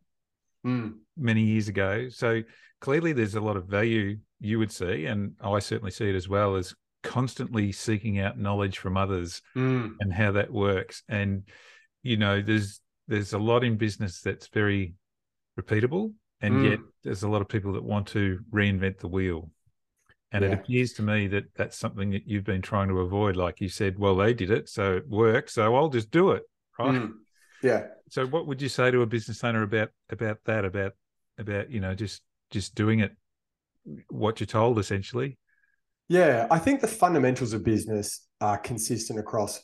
mm. 0.66 0.94
many 1.16 1.42
years 1.42 1.68
ago. 1.68 2.08
So 2.08 2.42
clearly, 2.80 3.12
there's 3.12 3.34
a 3.34 3.40
lot 3.40 3.56
of 3.56 3.66
value 3.66 4.18
you 4.40 4.58
would 4.58 4.72
see, 4.72 5.06
and 5.06 5.32
I 5.40 5.58
certainly 5.60 5.90
see 5.90 6.08
it 6.08 6.16
as 6.16 6.28
well 6.28 6.56
as 6.56 6.74
constantly 7.02 7.72
seeking 7.72 8.20
out 8.20 8.38
knowledge 8.38 8.78
from 8.78 8.96
others 8.96 9.42
mm. 9.56 9.92
and 10.00 10.12
how 10.12 10.32
that 10.32 10.52
works. 10.52 11.02
And 11.08 11.44
you 12.02 12.16
know, 12.16 12.40
there's 12.42 12.80
there's 13.08 13.32
a 13.32 13.38
lot 13.38 13.64
in 13.64 13.76
business 13.76 14.20
that's 14.20 14.48
very 14.48 14.94
repeatable, 15.60 16.12
and 16.40 16.54
mm. 16.54 16.70
yet 16.70 16.78
there's 17.04 17.22
a 17.22 17.28
lot 17.28 17.42
of 17.42 17.48
people 17.48 17.72
that 17.74 17.84
want 17.84 18.06
to 18.08 18.40
reinvent 18.52 18.98
the 18.98 19.08
wheel. 19.08 19.50
And 20.34 20.42
yeah. 20.42 20.50
it 20.50 20.54
appears 20.54 20.94
to 20.94 21.02
me 21.02 21.26
that 21.28 21.44
that's 21.56 21.78
something 21.78 22.10
that 22.10 22.26
you've 22.26 22.44
been 22.44 22.62
trying 22.62 22.88
to 22.88 23.00
avoid. 23.00 23.36
Like 23.36 23.60
you 23.60 23.68
said, 23.68 23.98
well, 23.98 24.16
they 24.16 24.32
did 24.32 24.50
it, 24.50 24.68
so 24.68 24.96
it 24.96 25.08
works, 25.08 25.54
so 25.54 25.74
I'll 25.76 25.90
just 25.90 26.10
do 26.10 26.30
it, 26.30 26.42
right? 26.78 27.02
Mm. 27.02 27.12
Yeah. 27.62 27.86
So, 28.12 28.26
what 28.26 28.46
would 28.46 28.60
you 28.60 28.68
say 28.68 28.90
to 28.90 29.00
a 29.00 29.06
business 29.06 29.42
owner 29.42 29.62
about 29.62 29.88
about 30.10 30.36
that? 30.44 30.66
About 30.66 30.92
about 31.38 31.70
you 31.70 31.80
know 31.80 31.94
just 31.94 32.20
just 32.50 32.74
doing 32.74 33.00
it, 33.00 33.16
what 34.10 34.38
you're 34.38 34.46
told, 34.46 34.78
essentially. 34.78 35.38
Yeah, 36.08 36.46
I 36.50 36.58
think 36.58 36.82
the 36.82 36.88
fundamentals 36.88 37.54
of 37.54 37.64
business 37.64 38.26
are 38.42 38.58
consistent 38.58 39.18
across 39.18 39.62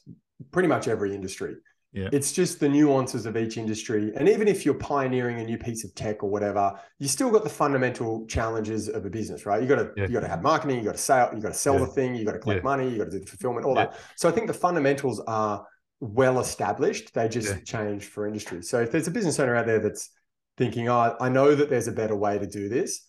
pretty 0.50 0.66
much 0.66 0.88
every 0.88 1.14
industry. 1.14 1.56
Yeah. 1.92 2.08
It's 2.10 2.32
just 2.32 2.58
the 2.58 2.70
nuances 2.70 3.26
of 3.26 3.36
each 3.36 3.58
industry. 3.58 4.12
And 4.16 4.26
even 4.30 4.48
if 4.48 4.64
you're 4.64 4.74
pioneering 4.74 5.40
a 5.40 5.44
new 5.44 5.58
piece 5.58 5.84
of 5.84 5.94
tech 5.94 6.22
or 6.22 6.30
whatever, 6.30 6.80
you 6.98 7.08
still 7.08 7.30
got 7.30 7.44
the 7.44 7.50
fundamental 7.50 8.26
challenges 8.28 8.88
of 8.88 9.04
a 9.04 9.10
business, 9.10 9.44
right? 9.44 9.60
You 9.60 9.68
gotta 9.68 9.90
yeah. 9.94 10.06
you 10.06 10.14
gotta 10.14 10.28
have 10.28 10.40
marketing, 10.40 10.78
you 10.78 10.84
gotta 10.84 10.96
sell, 10.96 11.30
you 11.34 11.42
gotta 11.42 11.52
sell 11.52 11.74
yeah. 11.74 11.80
the 11.80 11.86
thing, 11.88 12.14
you 12.14 12.24
gotta 12.24 12.38
collect 12.38 12.64
money, 12.64 12.88
you 12.88 12.96
gotta 12.96 13.10
do 13.10 13.20
the 13.20 13.26
fulfillment, 13.26 13.66
all 13.66 13.74
that. 13.74 14.00
So 14.16 14.26
I 14.26 14.32
think 14.32 14.46
the 14.46 14.54
fundamentals 14.54 15.20
are 15.26 15.66
well 16.00 16.40
established. 16.40 17.14
They 17.14 17.28
just 17.28 17.64
change 17.64 18.04
for 18.04 18.26
industry. 18.26 18.62
So 18.62 18.80
if 18.80 18.92
there's 18.92 19.08
a 19.08 19.10
business 19.10 19.38
owner 19.38 19.56
out 19.56 19.66
there 19.66 19.80
that's 19.80 20.10
thinking, 20.56 20.88
oh, 20.88 21.16
I 21.20 21.28
know 21.28 21.54
that 21.54 21.70
there's 21.70 21.88
a 21.88 21.92
better 21.92 22.16
way 22.16 22.38
to 22.38 22.46
do 22.46 22.68
this, 22.68 23.06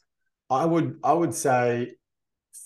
I 0.50 0.65
would 0.65 1.00
I 1.03 1.13
would 1.13 1.34
say 1.34 1.96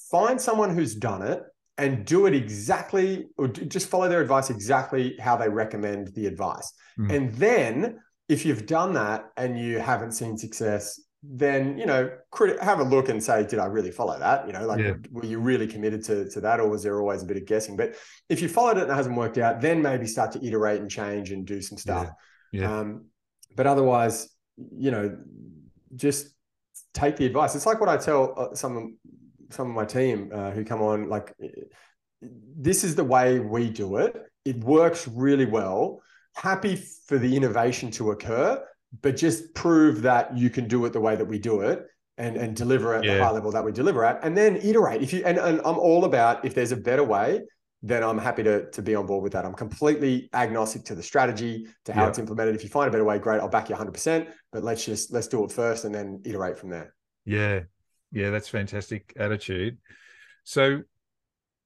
find 0.10 0.40
someone 0.40 0.76
who's 0.76 0.96
done 0.96 1.22
it 1.22 1.44
and 1.78 2.06
do 2.06 2.28
it 2.28 2.36
exactly 2.36 3.28
or 3.38 3.48
just 3.48 3.90
follow 3.90 4.08
their 4.08 4.22
advice 4.22 4.50
exactly 4.50 5.18
how 5.20 5.36
they 5.36 5.50
recommend 5.50 6.14
the 6.14 6.28
advice. 6.28 6.72
Mm. 7.00 7.16
And 7.16 7.34
then 7.34 8.00
if 8.30 8.46
you've 8.46 8.66
done 8.66 8.94
that 8.94 9.26
and 9.38 9.60
you 9.60 9.80
haven't 9.80 10.14
seen 10.14 10.38
success, 10.38 11.02
then 11.26 11.78
you 11.78 11.86
know 11.86 12.12
have 12.62 12.80
a 12.80 12.84
look 12.84 13.08
and 13.08 13.24
say 13.24 13.46
did 13.46 13.58
i 13.58 13.66
really 13.66 13.92
follow 13.92 14.20
that 14.20 14.46
you 14.46 14.52
know 14.52 14.66
like 14.66 14.80
yeah. 14.80 14.94
were 15.10 15.24
you 15.24 15.40
really 15.40 15.66
committed 15.66 16.04
to, 16.04 16.30
to 16.30 16.42
that 16.42 16.60
or 16.60 16.68
was 16.68 16.84
there 16.84 17.00
always 17.00 17.24
a 17.24 17.26
bit 17.26 17.38
of 17.38 17.46
guessing 17.46 17.78
but 17.78 17.96
if 18.28 18.42
you 18.42 18.50
followed 18.50 18.78
it 18.78 18.84
and 18.84 18.92
it 18.92 18.96
hasn't 18.96 19.16
worked 19.16 19.38
out 19.38 19.62
then 19.62 19.82
maybe 19.82 20.06
start 20.06 20.34
to 20.34 20.46
iterate 20.46 20.82
and 20.82 20.92
change 20.92 21.32
and 21.32 21.48
do 21.48 21.62
some 21.62 21.78
stuff 21.78 22.10
yeah. 22.52 22.62
yeah. 22.62 22.80
Um, 22.80 23.06
but 23.56 23.66
otherwise 23.68 24.30
you 24.58 24.92
know 24.92 25.18
just 25.96 26.28
take 26.94 27.16
the 27.16 27.26
advice 27.26 27.56
it's 27.56 27.66
like 27.66 27.80
what 27.80 27.90
i 27.90 27.96
tell 27.96 28.34
uh, 28.38 28.54
some 28.54 28.98
some 29.50 29.70
of 29.70 29.76
my 29.76 29.86
team 29.86 30.30
uh, 30.34 30.52
who 30.52 30.66
come 30.66 30.82
on 30.82 31.08
like 31.08 31.34
this 32.22 32.84
is 32.84 32.96
the 32.96 33.04
way 33.04 33.40
we 33.40 33.70
do 33.70 33.96
it 33.96 34.26
it 34.44 34.58
works 34.58 35.08
really 35.08 35.46
well 35.46 36.02
happy 36.36 36.76
for 37.08 37.18
the 37.18 37.38
innovation 37.38 37.92
to 37.92 38.12
occur 38.12 38.62
but 39.02 39.18
just 39.18 39.54
prove 39.54 40.02
that 40.02 40.36
you 40.38 40.50
can 40.50 40.68
do 40.68 40.86
it 40.86 40.94
the 40.94 41.00
way 41.00 41.16
that 41.16 41.26
we 41.26 41.40
do 41.40 41.62
it 41.62 41.86
and 42.18 42.38
and 42.38 42.56
deliver 42.56 42.94
at 42.94 43.04
yeah. 43.04 43.16
the 43.16 43.24
high 43.24 43.32
level 43.32 43.52
that 43.52 43.64
we 43.64 43.72
deliver 43.72 44.06
at 44.06 44.20
and 44.24 44.38
then 44.38 44.56
iterate 44.58 45.02
if 45.02 45.12
you 45.12 45.24
and, 45.26 45.38
and 45.38 45.60
i'm 45.66 45.80
all 45.80 46.06
about 46.06 46.46
if 46.46 46.54
there's 46.54 46.72
a 46.72 46.78
better 46.78 47.04
way 47.04 47.42
then 47.82 48.04
i'm 48.04 48.20
happy 48.20 48.44
to 48.44 48.70
to 48.70 48.84
be 48.84 48.94
on 48.94 49.06
board 49.08 49.24
with 49.24 49.34
that 49.34 49.46
i'm 49.46 49.54
completely 49.54 50.30
agnostic 50.34 50.86
to 50.86 50.94
the 50.94 51.02
strategy 51.02 51.66
to 51.86 51.92
how 51.92 52.04
yeah. 52.04 52.10
it's 52.10 52.20
implemented 52.20 52.54
if 52.54 52.64
you 52.64 52.70
find 52.70 52.88
a 52.88 52.92
better 52.92 53.04
way 53.04 53.18
great 53.18 53.42
i'll 53.42 53.48
back 53.48 53.68
you 53.68 53.76
100% 53.76 54.28
but 54.52 54.64
let's 54.64 54.86
just 54.86 55.12
let's 55.12 55.28
do 55.28 55.44
it 55.44 55.52
first 55.52 55.86
and 55.86 55.94
then 55.94 56.22
iterate 56.24 56.56
from 56.56 56.70
there 56.70 56.94
yeah 57.26 57.62
yeah, 58.14 58.30
that's 58.30 58.48
fantastic 58.48 59.12
attitude. 59.18 59.78
So 60.44 60.82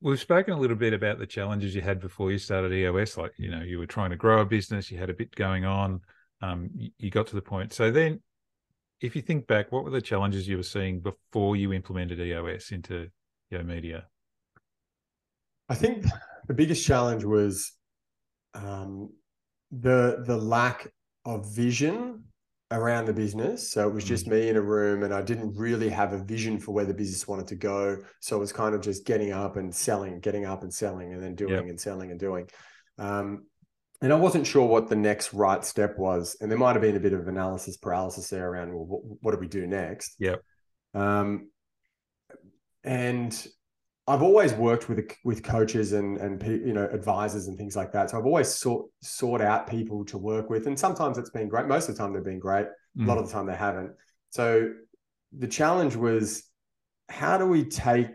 we've 0.01 0.19
spoken 0.19 0.53
a 0.53 0.59
little 0.59 0.77
bit 0.77 0.93
about 0.93 1.19
the 1.19 1.27
challenges 1.27 1.75
you 1.75 1.81
had 1.81 1.99
before 1.99 2.31
you 2.31 2.37
started 2.37 2.71
EOS. 2.71 3.17
Like, 3.17 3.33
you 3.37 3.51
know, 3.51 3.61
you 3.61 3.77
were 3.77 3.85
trying 3.85 4.11
to 4.11 4.15
grow 4.15 4.41
a 4.41 4.45
business, 4.45 4.89
you 4.89 4.97
had 4.97 5.09
a 5.09 5.13
bit 5.13 5.35
going 5.35 5.65
on, 5.65 6.01
um, 6.41 6.69
you, 6.97 7.09
got 7.09 7.27
to 7.27 7.35
the 7.35 7.41
point. 7.41 7.73
So 7.73 7.91
then, 7.91 8.21
if 9.01 9.15
you 9.15 9.21
think 9.21 9.47
back, 9.47 9.71
what 9.71 9.83
were 9.83 9.91
the 9.91 10.01
challenges 10.01 10.47
you 10.47 10.57
were 10.57 10.63
seeing 10.63 10.99
before 10.99 11.55
you 11.55 11.73
implemented 11.73 12.19
EOS 12.19 12.71
into 12.71 13.09
Yo 13.49 13.63
Media? 13.63 14.05
I 15.69 15.75
think 15.75 16.05
the 16.47 16.53
biggest 16.53 16.85
challenge 16.85 17.23
was 17.23 17.73
um, 18.53 19.09
the 19.71 20.23
the 20.25 20.37
lack 20.37 20.91
of 21.25 21.53
vision 21.53 22.23
around 22.71 23.05
the 23.05 23.13
business. 23.13 23.71
So 23.71 23.87
it 23.87 23.93
was 23.93 24.03
just 24.03 24.25
mm. 24.25 24.31
me 24.31 24.49
in 24.49 24.57
a 24.57 24.61
room 24.61 25.03
and 25.03 25.13
I 25.13 25.21
didn't 25.21 25.55
really 25.55 25.89
have 25.89 26.13
a 26.13 26.17
vision 26.17 26.59
for 26.59 26.73
where 26.73 26.85
the 26.85 26.93
business 26.93 27.27
wanted 27.27 27.47
to 27.47 27.55
go. 27.55 27.97
So 28.19 28.35
it 28.35 28.39
was 28.39 28.51
kind 28.51 28.75
of 28.75 28.81
just 28.81 29.05
getting 29.05 29.31
up 29.31 29.55
and 29.55 29.73
selling, 29.73 30.19
getting 30.19 30.45
up 30.45 30.63
and 30.63 30.73
selling, 30.73 31.13
and 31.13 31.23
then 31.23 31.35
doing 31.35 31.53
yep. 31.53 31.63
and 31.63 31.79
selling 31.79 32.11
and 32.11 32.19
doing. 32.19 32.49
Um, 32.97 33.45
and 34.01 34.13
I 34.13 34.15
wasn't 34.15 34.45
sure 34.45 34.67
what 34.67 34.89
the 34.89 34.95
next 34.95 35.33
right 35.33 35.63
step 35.63 35.97
was. 35.97 36.37
And 36.39 36.51
there 36.51 36.57
might 36.57 36.73
have 36.73 36.81
been 36.81 36.95
a 36.95 36.99
bit 36.99 37.13
of 37.13 37.27
analysis 37.27 37.77
paralysis 37.77 38.29
there 38.29 38.49
around, 38.49 38.73
well, 38.73 38.85
what, 38.85 39.01
what 39.21 39.31
do 39.31 39.39
we 39.39 39.47
do 39.47 39.65
next? 39.65 40.15
Yeah. 40.19 40.35
Um, 40.93 41.49
and 42.83 43.47
I've 44.07 44.21
always 44.21 44.53
worked 44.53 44.87
with 44.87 45.11
with 45.25 45.43
coaches 45.43 45.91
and 45.91 46.17
and 46.17 46.41
you 46.41 46.73
know 46.73 46.87
advisors 46.91 47.47
and 47.47 47.57
things 47.57 47.75
like 47.75 47.91
that. 47.91 48.09
So 48.09 48.17
I've 48.17 48.25
always 48.25 48.47
sought 48.47 48.89
sought 49.01 49.41
out 49.41 49.69
people 49.69 50.05
to 50.05 50.17
work 50.17 50.49
with, 50.49 50.65
and 50.67 50.79
sometimes 50.79 51.17
it's 51.17 51.29
been 51.29 51.49
great. 51.49 51.67
Most 51.67 51.89
of 51.89 51.95
the 51.95 52.01
time 52.01 52.13
they've 52.13 52.23
been 52.23 52.39
great. 52.39 52.67
Mm. 52.97 53.03
A 53.03 53.07
lot 53.07 53.17
mm. 53.17 53.21
of 53.21 53.27
the 53.27 53.33
time 53.33 53.45
they 53.45 53.55
haven't. 53.55 53.91
So 54.29 54.71
the 55.37 55.47
challenge 55.47 55.95
was, 55.97 56.43
how 57.09 57.37
do 57.37 57.45
we 57.45 57.65
take? 57.65 58.07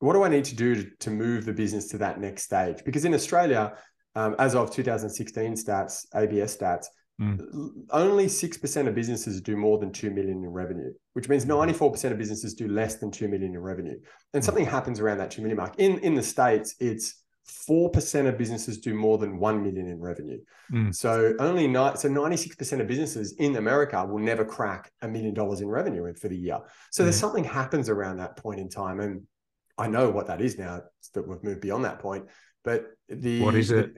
What 0.00 0.12
do 0.12 0.22
I 0.22 0.28
need 0.28 0.44
to 0.46 0.56
do 0.56 0.74
to, 0.74 0.90
to 1.00 1.10
move 1.10 1.46
the 1.46 1.52
business 1.52 1.88
to 1.88 1.98
that 1.98 2.20
next 2.20 2.42
stage? 2.42 2.82
Because 2.84 3.04
in 3.06 3.14
Australia, 3.14 3.74
um, 4.14 4.34
as 4.38 4.54
of 4.54 4.70
2016 4.70 5.54
stats, 5.54 6.06
ABS 6.14 6.56
stats, 6.56 6.86
Mm. 7.20 7.84
Only 7.90 8.26
6% 8.26 8.88
of 8.88 8.94
businesses 8.94 9.40
do 9.40 9.56
more 9.56 9.78
than 9.78 9.92
2 9.92 10.10
million 10.10 10.42
in 10.42 10.48
revenue, 10.48 10.92
which 11.12 11.28
means 11.28 11.44
94% 11.44 11.78
mm. 11.78 12.10
of 12.10 12.18
businesses 12.18 12.54
do 12.54 12.68
less 12.68 12.96
than 12.96 13.10
2 13.10 13.28
million 13.28 13.54
in 13.54 13.60
revenue. 13.60 13.98
And 14.32 14.42
mm. 14.42 14.44
something 14.44 14.64
happens 14.64 14.98
around 14.98 15.18
that 15.18 15.30
2 15.30 15.42
million 15.42 15.58
mark. 15.58 15.74
In, 15.78 15.98
in 15.98 16.14
the 16.14 16.22
States, 16.22 16.74
it's 16.80 17.22
4% 17.68 18.28
of 18.28 18.38
businesses 18.38 18.78
do 18.78 18.94
more 18.94 19.18
than 19.18 19.38
1 19.38 19.62
million 19.62 19.88
in 19.88 20.00
revenue. 20.00 20.38
Mm. 20.72 20.94
So 20.94 21.34
only 21.38 21.66
ni- 21.66 21.96
so 21.96 22.08
96% 22.08 22.80
of 22.80 22.86
businesses 22.86 23.32
in 23.38 23.56
America 23.56 24.04
will 24.04 24.20
never 24.20 24.44
crack 24.44 24.90
a 25.02 25.08
million 25.08 25.34
dollars 25.34 25.60
in 25.60 25.68
revenue 25.68 26.12
for 26.14 26.28
the 26.28 26.36
year. 26.36 26.60
So 26.90 27.02
mm. 27.02 27.06
there's 27.06 27.18
something 27.18 27.44
happens 27.44 27.88
around 27.88 28.16
that 28.18 28.36
point 28.36 28.58
in 28.58 28.68
time. 28.68 29.00
And 29.00 29.22
I 29.76 29.86
know 29.86 30.10
what 30.10 30.26
that 30.28 30.40
is 30.40 30.58
now 30.58 30.82
that 31.14 31.28
we've 31.28 31.42
moved 31.42 31.60
beyond 31.60 31.84
that 31.84 31.98
point. 31.98 32.26
But 32.64 32.86
the 33.08 33.42
what 33.42 33.54
is 33.54 33.70
it? 33.70 33.94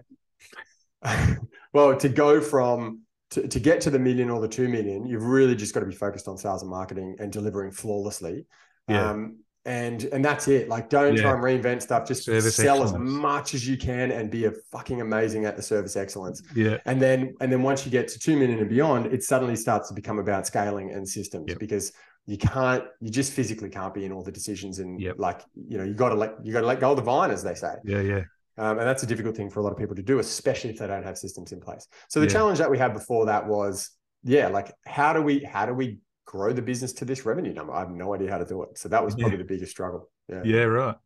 The, 1.02 1.38
well, 1.72 1.96
to 1.96 2.08
go 2.08 2.40
from 2.40 3.00
to, 3.30 3.46
to 3.46 3.60
get 3.60 3.80
to 3.82 3.90
the 3.90 3.98
million 3.98 4.30
or 4.30 4.40
the 4.40 4.48
two 4.48 4.68
million, 4.68 5.06
you've 5.06 5.24
really 5.24 5.54
just 5.54 5.74
got 5.74 5.80
to 5.80 5.86
be 5.86 5.94
focused 5.94 6.28
on 6.28 6.38
sales 6.38 6.62
and 6.62 6.70
marketing 6.70 7.16
and 7.18 7.32
delivering 7.32 7.72
flawlessly. 7.72 8.46
Yeah. 8.88 9.10
Um, 9.10 9.38
and 9.66 10.04
and 10.04 10.22
that's 10.22 10.46
it. 10.46 10.68
Like, 10.68 10.90
don't 10.90 11.16
yeah. 11.16 11.22
try 11.22 11.32
and 11.32 11.42
reinvent 11.42 11.80
stuff. 11.80 12.06
Just 12.06 12.24
service 12.24 12.54
sell 12.54 12.82
excellence. 12.82 12.92
as 12.92 13.14
much 13.14 13.54
as 13.54 13.66
you 13.66 13.78
can 13.78 14.10
and 14.10 14.30
be 14.30 14.44
a 14.44 14.52
fucking 14.70 15.00
amazing 15.00 15.46
at 15.46 15.56
the 15.56 15.62
service 15.62 15.96
excellence. 15.96 16.42
Yeah. 16.54 16.78
And 16.84 17.00
then 17.00 17.34
and 17.40 17.50
then 17.50 17.62
once 17.62 17.86
you 17.86 17.90
get 17.90 18.08
to 18.08 18.18
two 18.18 18.36
million 18.36 18.58
and 18.58 18.68
beyond, 18.68 19.06
it 19.06 19.22
suddenly 19.22 19.56
starts 19.56 19.88
to 19.88 19.94
become 19.94 20.18
about 20.18 20.46
scaling 20.46 20.90
and 20.92 21.08
systems 21.08 21.46
yep. 21.48 21.58
because 21.58 21.92
you 22.26 22.38
can't 22.38 22.84
you 23.00 23.10
just 23.10 23.32
physically 23.32 23.68
can't 23.68 23.94
be 23.94 24.04
in 24.04 24.12
all 24.12 24.22
the 24.22 24.32
decisions 24.32 24.78
and 24.78 25.00
yep. 25.00 25.16
like 25.18 25.42
you 25.68 25.76
know 25.76 25.84
you 25.84 25.94
got 25.94 26.08
to 26.08 26.14
let 26.14 26.34
you 26.42 26.52
got 26.52 26.60
to 26.60 26.66
let 26.66 26.80
go 26.80 26.90
of 26.90 26.96
the 26.96 27.02
vine 27.02 27.30
as 27.30 27.42
they 27.42 27.54
say 27.54 27.74
yeah 27.84 28.00
yeah 28.00 28.22
um, 28.56 28.78
and 28.78 28.86
that's 28.86 29.02
a 29.02 29.06
difficult 29.06 29.36
thing 29.36 29.50
for 29.50 29.60
a 29.60 29.62
lot 29.62 29.72
of 29.72 29.78
people 29.78 29.96
to 29.96 30.02
do, 30.02 30.18
especially 30.18 30.70
if 30.70 30.78
they 30.78 30.86
don't 30.86 31.02
have 31.02 31.18
systems 31.18 31.52
in 31.52 31.60
place. 31.60 31.86
So 32.08 32.20
the 32.20 32.26
yeah. 32.26 32.32
challenge 32.32 32.58
that 32.58 32.70
we 32.70 32.78
had 32.78 32.92
before 32.92 33.26
that 33.26 33.46
was, 33.46 33.90
yeah, 34.22 34.48
like 34.48 34.72
how 34.86 35.12
do 35.12 35.22
we 35.22 35.40
how 35.40 35.66
do 35.66 35.74
we 35.74 35.98
grow 36.24 36.52
the 36.52 36.62
business 36.62 36.92
to 36.94 37.04
this 37.04 37.26
revenue 37.26 37.52
number? 37.52 37.72
I 37.72 37.80
have 37.80 37.90
no 37.90 38.14
idea 38.14 38.30
how 38.30 38.38
to 38.38 38.44
do 38.44 38.62
it. 38.62 38.78
So 38.78 38.88
that 38.88 39.04
was 39.04 39.14
probably 39.14 39.32
yeah. 39.32 39.38
the 39.38 39.44
biggest 39.44 39.72
struggle. 39.72 40.08
Yeah. 40.28 40.42
Yeah, 40.44 40.62
right. 40.64 40.96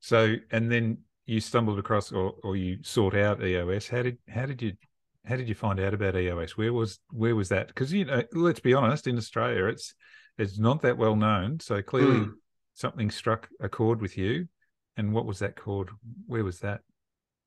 So 0.00 0.36
and 0.50 0.70
then 0.70 0.98
you 1.26 1.40
stumbled 1.40 1.78
across 1.78 2.12
or, 2.12 2.34
or 2.42 2.56
you 2.56 2.78
sought 2.82 3.14
out 3.14 3.44
EOS. 3.44 3.88
How 3.88 4.02
did 4.02 4.18
how 4.28 4.46
did 4.46 4.62
you 4.62 4.72
how 5.26 5.36
did 5.36 5.48
you 5.48 5.54
find 5.54 5.80
out 5.80 5.92
about 5.92 6.16
EOS? 6.16 6.56
Where 6.56 6.72
was 6.72 7.00
where 7.10 7.36
was 7.36 7.48
that? 7.50 7.68
Because 7.68 7.92
you 7.92 8.04
know, 8.04 8.22
let's 8.32 8.60
be 8.60 8.74
honest, 8.74 9.06
in 9.06 9.18
Australia, 9.18 9.66
it's 9.66 9.94
it's 10.38 10.58
not 10.58 10.82
that 10.82 10.96
well 10.96 11.16
known. 11.16 11.60
So 11.60 11.82
clearly, 11.82 12.20
mm. 12.20 12.32
something 12.74 13.10
struck 13.10 13.48
a 13.60 13.68
chord 13.68 14.00
with 14.00 14.16
you. 14.16 14.48
And 14.96 15.12
what 15.12 15.26
was 15.26 15.38
that 15.40 15.56
called? 15.56 15.90
Where 16.26 16.44
was 16.44 16.60
that? 16.60 16.80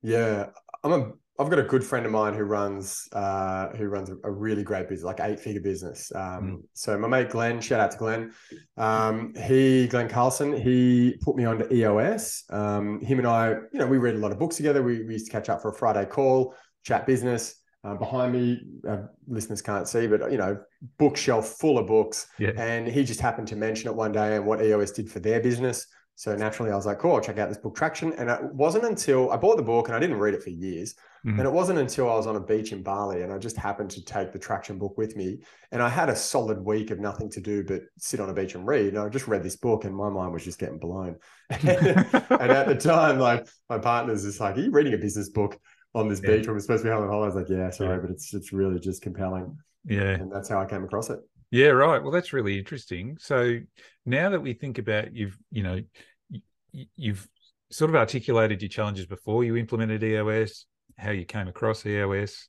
Yeah, 0.02 0.48
I'm 0.84 0.92
a. 0.92 1.12
I've 1.40 1.50
got 1.50 1.60
a 1.60 1.64
good 1.64 1.86
friend 1.86 2.06
of 2.06 2.12
mine 2.12 2.34
who 2.34 2.44
runs 2.44 3.08
uh, 3.14 3.70
who 3.70 3.88
runs 3.88 4.10
a 4.10 4.30
really 4.30 4.62
great 4.62 4.90
business, 4.90 5.06
like 5.06 5.22
eight 5.22 5.40
figure 5.40 5.62
business. 5.62 6.12
Um, 6.14 6.22
mm. 6.22 6.58
So 6.74 6.98
my 6.98 7.08
mate 7.08 7.30
Glenn, 7.30 7.62
shout 7.62 7.80
out 7.80 7.92
to 7.92 7.98
Glenn. 7.98 8.34
Um, 8.76 9.34
he 9.48 9.88
Glenn 9.88 10.10
Carlson, 10.10 10.60
he 10.60 11.18
put 11.22 11.38
me 11.38 11.46
onto 11.46 11.74
EOS. 11.74 12.44
Um, 12.50 13.00
him 13.00 13.20
and 13.20 13.28
I, 13.28 13.52
you 13.52 13.80
know, 13.80 13.88
we 13.88 13.98
read 13.98 14.16
a 14.16 14.18
lot 14.18 14.34
of 14.34 14.40
books 14.40 14.58
together. 14.58 14.84
We, 14.84 15.06
we 15.06 15.14
used 15.14 15.28
to 15.28 15.32
catch 15.32 15.48
up 15.48 15.62
for 15.62 15.70
a 15.70 15.74
Friday 15.74 16.06
call, 16.06 16.56
chat 16.84 17.08
business. 17.08 17.56
Uh, 17.86 17.96
behind 17.96 18.34
me, 18.34 18.62
uh, 18.90 19.04
listeners 19.26 19.62
can't 19.62 19.88
see, 19.88 20.08
but 20.08 20.30
you 20.30 20.38
know, 20.38 20.60
bookshelf 20.98 21.56
full 21.62 21.78
of 21.78 21.88
books. 21.88 22.28
Yeah. 22.38 22.52
And 22.58 22.86
he 22.86 23.06
just 23.06 23.22
happened 23.22 23.48
to 23.48 23.56
mention 23.56 23.90
it 23.90 23.96
one 23.96 24.12
day 24.12 24.36
and 24.36 24.46
what 24.46 24.62
EOS 24.62 24.92
did 24.92 25.10
for 25.10 25.22
their 25.22 25.40
business. 25.40 25.88
So 26.20 26.36
naturally, 26.36 26.70
I 26.70 26.76
was 26.76 26.86
like, 26.86 27.00
cool, 27.00 27.16
I'll 27.16 27.22
check 27.22 27.38
out 27.38 27.48
this 27.48 27.58
book, 27.58 27.78
Traction. 27.78 28.12
And 28.18 28.30
it 28.30 28.44
wasn't 28.54 28.84
until 28.84 29.32
I 29.32 29.38
bought 29.38 29.56
the 29.56 29.64
book 29.64 29.88
and 29.88 29.96
I 29.96 30.02
didn't 30.02 30.18
read 30.18 30.34
it 30.34 30.44
for 30.44 30.50
years. 30.50 30.94
Mm-hmm. 31.26 31.40
And 31.40 31.48
it 31.48 31.52
wasn't 31.54 31.80
until 31.80 32.10
I 32.10 32.16
was 32.16 32.28
on 32.28 32.36
a 32.36 32.42
beach 32.42 32.74
in 32.74 32.84
Bali 32.84 33.22
and 33.22 33.32
I 33.32 33.38
just 33.38 33.56
happened 33.56 33.90
to 33.92 34.04
take 34.04 34.34
the 34.34 34.38
Traction 34.38 34.78
book 34.78 34.98
with 34.98 35.16
me. 35.16 35.38
And 35.72 35.82
I 35.82 35.88
had 35.88 36.10
a 36.10 36.16
solid 36.18 36.60
week 36.60 36.92
of 36.92 37.00
nothing 37.00 37.30
to 37.30 37.40
do 37.40 37.64
but 37.64 37.84
sit 38.00 38.20
on 38.20 38.30
a 38.30 38.34
beach 38.34 38.54
and 38.54 38.68
read. 38.68 38.90
And 38.90 38.98
I 38.98 39.08
just 39.08 39.30
read 39.30 39.44
this 39.44 39.56
book 39.56 39.86
and 39.86 39.96
my 39.96 40.10
mind 40.10 40.34
was 40.34 40.44
just 40.44 40.60
getting 40.60 40.78
blown. 40.78 41.16
and 41.50 41.68
at 41.72 42.68
the 42.68 42.76
time, 42.78 43.18
like 43.18 43.48
my 43.70 43.78
partner's 43.78 44.26
just 44.26 44.42
like, 44.42 44.58
Are 44.58 44.60
you 44.60 44.72
reading 44.72 44.96
a 44.96 44.98
business 44.98 45.30
book 45.30 45.58
on 45.96 46.10
this 46.10 46.20
yeah. 46.22 46.32
beach 46.32 46.48
when 46.48 46.56
we're 46.56 46.60
supposed 46.60 46.84
to 46.84 46.90
be 46.90 46.92
on 46.92 47.08
holiday? 47.08 47.24
I 47.24 47.26
was 47.28 47.36
like, 47.36 47.50
Yeah, 47.50 47.70
sorry, 47.70 47.96
yeah. 47.96 48.02
but 48.02 48.12
it's 48.12 48.34
it's 48.34 48.52
really 48.52 48.82
just 48.82 49.02
compelling. 49.02 49.58
Yeah. 49.86 50.16
And 50.16 50.30
that's 50.30 50.50
how 50.50 50.60
I 50.60 50.66
came 50.66 50.84
across 50.84 51.10
it. 51.12 51.20
Yeah, 51.52 51.70
right. 51.70 52.02
Well, 52.02 52.12
that's 52.12 52.34
really 52.34 52.58
interesting. 52.58 53.18
So 53.20 53.60
now 54.06 54.30
that 54.30 54.42
we 54.42 54.54
think 54.54 54.78
about 54.78 55.16
you've, 55.16 55.38
you 55.52 55.64
know, 55.64 55.82
you've 56.96 57.28
sort 57.72 57.90
of 57.90 57.96
articulated 57.96 58.62
your 58.62 58.70
challenges 58.70 59.06
before 59.06 59.44
you 59.44 59.56
implemented 59.56 60.04
EOS, 60.04 60.66
how 60.98 61.12
you 61.12 61.26
came 61.26 61.48
across 61.48 61.86
EOS. 61.86 62.48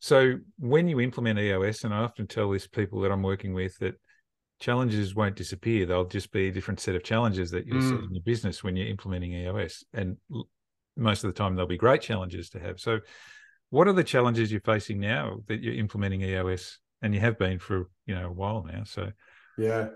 So 0.00 0.36
when 0.58 0.88
you 0.88 1.00
implement 1.00 1.38
EOS, 1.38 1.84
and 1.84 1.92
I 1.92 1.98
often 1.98 2.26
tell 2.26 2.50
this 2.50 2.66
people 2.66 3.00
that 3.00 3.12
I'm 3.12 3.22
working 3.22 3.52
with 3.52 3.76
that 3.78 3.94
challenges 4.60 5.14
won't 5.14 5.36
disappear; 5.36 5.86
they'll 5.86 6.06
just 6.06 6.32
be 6.32 6.48
a 6.48 6.52
different 6.52 6.80
set 6.80 6.94
of 6.94 7.02
challenges 7.02 7.50
that 7.50 7.66
you'll 7.66 7.82
mm. 7.82 7.88
see 7.88 8.04
in 8.04 8.14
your 8.14 8.22
business 8.22 8.64
when 8.64 8.76
you're 8.76 8.88
implementing 8.88 9.32
EOS, 9.32 9.84
and 9.92 10.16
most 10.96 11.24
of 11.24 11.28
the 11.28 11.36
time 11.36 11.54
they'll 11.54 11.66
be 11.66 11.76
great 11.76 12.00
challenges 12.00 12.48
to 12.50 12.60
have. 12.60 12.80
So, 12.80 13.00
what 13.68 13.88
are 13.88 13.92
the 13.92 14.04
challenges 14.04 14.50
you're 14.50 14.62
facing 14.62 15.00
now 15.00 15.40
that 15.48 15.60
you're 15.60 15.74
implementing 15.74 16.22
EOS, 16.22 16.78
and 17.02 17.14
you 17.14 17.20
have 17.20 17.38
been 17.38 17.58
for 17.58 17.88
you 18.06 18.14
know 18.14 18.26
a 18.26 18.32
while 18.32 18.64
now? 18.70 18.82
So, 18.84 19.10
yeah, 19.58 19.88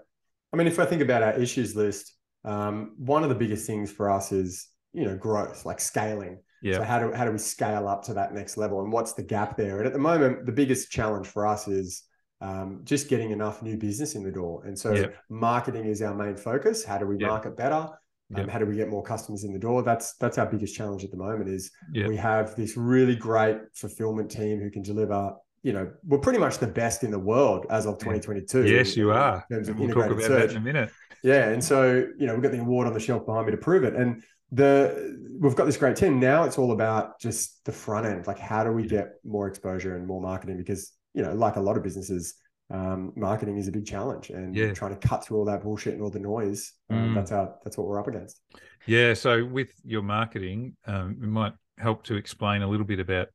I 0.52 0.56
mean, 0.56 0.66
if 0.66 0.78
I 0.78 0.86
think 0.86 1.02
about 1.02 1.22
our 1.22 1.34
issues 1.34 1.74
list, 1.74 2.14
um, 2.44 2.94
one 2.98 3.22
of 3.22 3.28
the 3.28 3.34
biggest 3.34 3.66
things 3.66 3.90
for 3.90 4.10
us 4.10 4.32
is 4.32 4.68
you 4.92 5.04
know 5.04 5.16
growth, 5.16 5.64
like 5.64 5.80
scaling. 5.80 6.38
Yeah. 6.62 6.78
So 6.78 6.82
how 6.84 6.98
do 6.98 7.12
how 7.12 7.24
do 7.24 7.32
we 7.32 7.38
scale 7.38 7.88
up 7.88 8.02
to 8.04 8.14
that 8.14 8.32
next 8.32 8.56
level, 8.56 8.80
and 8.82 8.92
what's 8.92 9.12
the 9.12 9.22
gap 9.22 9.56
there? 9.56 9.78
And 9.78 9.86
at 9.86 9.92
the 9.92 9.98
moment, 9.98 10.46
the 10.46 10.52
biggest 10.52 10.90
challenge 10.90 11.26
for 11.26 11.46
us 11.46 11.68
is 11.68 12.04
um, 12.40 12.80
just 12.84 13.08
getting 13.08 13.30
enough 13.30 13.62
new 13.62 13.76
business 13.76 14.14
in 14.14 14.22
the 14.22 14.30
door. 14.30 14.64
And 14.64 14.78
so 14.78 15.10
marketing 15.28 15.86
is 15.86 16.02
our 16.02 16.14
main 16.14 16.36
focus. 16.36 16.84
How 16.84 16.98
do 16.98 17.06
we 17.06 17.16
market 17.18 17.56
better? 17.56 17.88
Um, 18.34 18.48
how 18.48 18.58
do 18.58 18.66
we 18.66 18.74
get 18.74 18.88
more 18.88 19.02
customers 19.02 19.44
in 19.44 19.52
the 19.52 19.58
door? 19.58 19.82
That's 19.82 20.14
that's 20.16 20.38
our 20.38 20.46
biggest 20.46 20.74
challenge 20.74 21.04
at 21.04 21.10
the 21.10 21.16
moment. 21.16 21.48
Is 21.48 21.70
we 21.92 22.16
have 22.16 22.56
this 22.56 22.76
really 22.76 23.14
great 23.14 23.58
fulfillment 23.74 24.30
team 24.30 24.60
who 24.60 24.70
can 24.70 24.82
deliver 24.82 25.34
you 25.64 25.72
know, 25.72 25.90
we're 26.06 26.18
pretty 26.18 26.38
much 26.38 26.58
the 26.58 26.66
best 26.66 27.02
in 27.02 27.10
the 27.10 27.18
world 27.18 27.66
as 27.70 27.86
of 27.86 27.94
2022. 27.94 28.66
Yes, 28.66 28.96
you 28.96 29.10
are. 29.10 29.44
In 29.50 29.76
we'll 29.78 29.88
talk 29.88 30.10
about 30.10 30.20
search. 30.20 30.28
that 30.28 30.50
in 30.50 30.56
a 30.58 30.60
minute. 30.60 30.90
Yeah, 31.22 31.48
and 31.48 31.64
so 31.64 32.06
you 32.18 32.26
know 32.26 32.34
we've 32.34 32.42
got 32.42 32.52
the 32.52 32.60
award 32.60 32.86
on 32.86 32.92
the 32.92 33.00
shelf 33.00 33.24
behind 33.24 33.46
me 33.46 33.52
to 33.52 33.56
prove 33.56 33.82
it, 33.82 33.94
and 33.94 34.22
the 34.52 35.18
we've 35.40 35.56
got 35.56 35.64
this 35.64 35.78
great 35.78 35.96
team. 35.96 36.20
Now 36.20 36.44
it's 36.44 36.58
all 36.58 36.72
about 36.72 37.18
just 37.18 37.64
the 37.64 37.72
front 37.72 38.06
end, 38.06 38.26
like 38.26 38.38
how 38.38 38.62
do 38.62 38.72
we 38.72 38.86
get 38.86 39.14
more 39.24 39.48
exposure 39.48 39.96
and 39.96 40.06
more 40.06 40.20
marketing? 40.20 40.58
Because 40.58 40.92
you 41.14 41.22
know, 41.22 41.32
like 41.32 41.56
a 41.56 41.60
lot 41.60 41.78
of 41.78 41.82
businesses, 41.82 42.34
um, 42.70 43.14
marketing 43.16 43.56
is 43.56 43.66
a 43.66 43.72
big 43.72 43.86
challenge, 43.86 44.28
and 44.28 44.54
yeah. 44.54 44.74
trying 44.74 44.94
to 44.94 45.08
cut 45.08 45.24
through 45.24 45.38
all 45.38 45.46
that 45.46 45.62
bullshit 45.62 45.94
and 45.94 46.02
all 46.02 46.10
the 46.10 46.20
noise. 46.20 46.74
Um, 46.90 47.12
mm. 47.12 47.14
That's 47.14 47.32
our 47.32 47.54
that's 47.64 47.78
what 47.78 47.86
we're 47.86 47.98
up 47.98 48.06
against. 48.06 48.38
Yeah. 48.84 49.14
So 49.14 49.46
with 49.46 49.70
your 49.82 50.02
marketing, 50.02 50.76
um, 50.86 51.16
it 51.22 51.26
might 51.26 51.54
help 51.78 52.04
to 52.04 52.16
explain 52.16 52.60
a 52.60 52.68
little 52.68 52.86
bit 52.86 53.00
about 53.00 53.28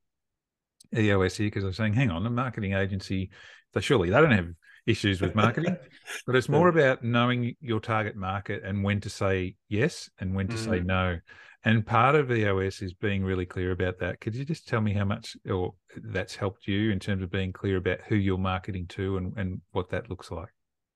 EOS 0.96 1.38
here 1.38 1.48
because 1.48 1.64
I'm 1.64 1.74
saying, 1.74 1.94
hang 1.94 2.12
on, 2.12 2.26
a 2.26 2.30
marketing 2.30 2.74
agency, 2.74 3.30
they 3.74 3.82
surely 3.82 4.10
they 4.10 4.20
don't 4.20 4.32
have 4.32 4.50
issues 4.86 5.22
with 5.22 5.36
marketing, 5.36 5.78
but 6.26 6.36
it's 6.36 6.50
more 6.50 6.70
about 6.70 7.04
knowing 7.04 7.56
your 7.62 7.80
target 7.80 8.16
market 8.16 8.64
and 8.64 8.84
when 8.84 9.02
to 9.02 9.10
say 9.10 9.56
yes 9.68 10.10
and 10.20 10.34
when 10.34 10.48
to 10.48 10.56
mm. 10.56 10.66
say 10.66 10.80
no. 10.80 11.20
And 11.66 11.86
part 11.86 12.16
of 12.16 12.32
EOS 12.32 12.82
is 12.82 12.94
being 12.94 13.24
really 13.24 13.46
clear 13.46 13.72
about 13.72 14.00
that. 14.00 14.22
Could 14.22 14.34
you 14.34 14.46
just 14.46 14.68
tell 14.68 14.80
me 14.80 14.94
how 14.94 15.04
much 15.04 15.36
or 15.50 15.74
that's 15.98 16.36
helped 16.36 16.68
you 16.68 16.90
in 16.90 17.00
terms 17.00 17.22
of 17.22 17.30
being 17.30 17.52
clear 17.52 17.78
about 17.78 18.00
who 18.08 18.16
you're 18.16 18.38
marketing 18.38 18.88
to 18.88 19.18
and, 19.18 19.38
and 19.38 19.62
what 19.72 19.90
that 19.90 20.10
looks 20.10 20.32
like? 20.32 20.50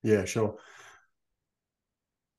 Yeah, 0.03 0.25
sure 0.25 0.57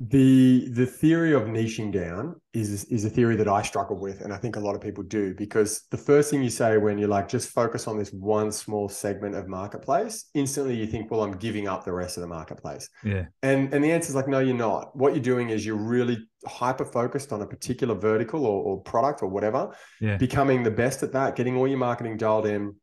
the 0.01 0.69
the 0.71 0.87
theory 0.87 1.33
of 1.33 1.43
niching 1.43 1.93
down 1.93 2.35
is 2.53 2.85
is 2.87 3.05
a 3.05 3.11
theory 3.11 3.37
that 3.37 3.47
I 3.47 3.63
struggle 3.63 3.97
with, 3.97 4.23
and 4.23 4.33
I 4.33 4.37
think 4.37 4.57
a 4.57 4.61
lot 4.61 4.75
of 4.75 4.81
people 4.81 5.05
do 5.05 5.35
because 5.35 5.87
the 5.93 5.97
first 5.97 6.31
thing 6.31 6.43
you 6.43 6.51
say 6.51 6.79
when 6.79 6.99
you're 6.99 7.09
like 7.09 7.29
just 7.29 7.51
focus 7.51 7.87
on 7.87 7.97
this 7.97 8.11
one 8.11 8.51
small 8.51 8.89
segment 8.89 9.37
of 9.37 9.47
marketplace, 9.47 10.31
instantly 10.35 10.75
you 10.75 10.87
think, 10.87 11.13
well, 11.13 11.23
I'm 11.23 11.37
giving 11.37 11.69
up 11.69 11.85
the 11.85 11.93
rest 11.93 12.17
of 12.17 12.23
the 12.23 12.27
marketplace. 12.27 12.89
Yeah, 13.05 13.27
and 13.45 13.73
and 13.73 13.85
the 13.85 13.93
answer 13.93 14.09
is 14.09 14.17
like, 14.17 14.27
no, 14.27 14.41
you're 14.41 14.57
not. 14.57 14.97
What 14.97 15.15
you're 15.15 15.23
doing 15.23 15.51
is 15.51 15.65
you're 15.65 15.77
really 15.77 16.19
hyper 16.45 16.85
focused 16.85 17.33
on 17.33 17.41
a 17.43 17.47
particular 17.47 17.95
vertical 17.95 18.47
or, 18.47 18.63
or 18.65 18.81
product 18.83 19.23
or 19.23 19.29
whatever, 19.29 19.75
yeah. 20.01 20.17
becoming 20.17 20.65
the 20.65 20.71
best 20.71 21.05
at 21.05 21.13
that, 21.13 21.37
getting 21.37 21.57
all 21.57 21.69
your 21.69 21.79
marketing 21.79 22.17
dialed 22.17 22.47
in, 22.47 22.75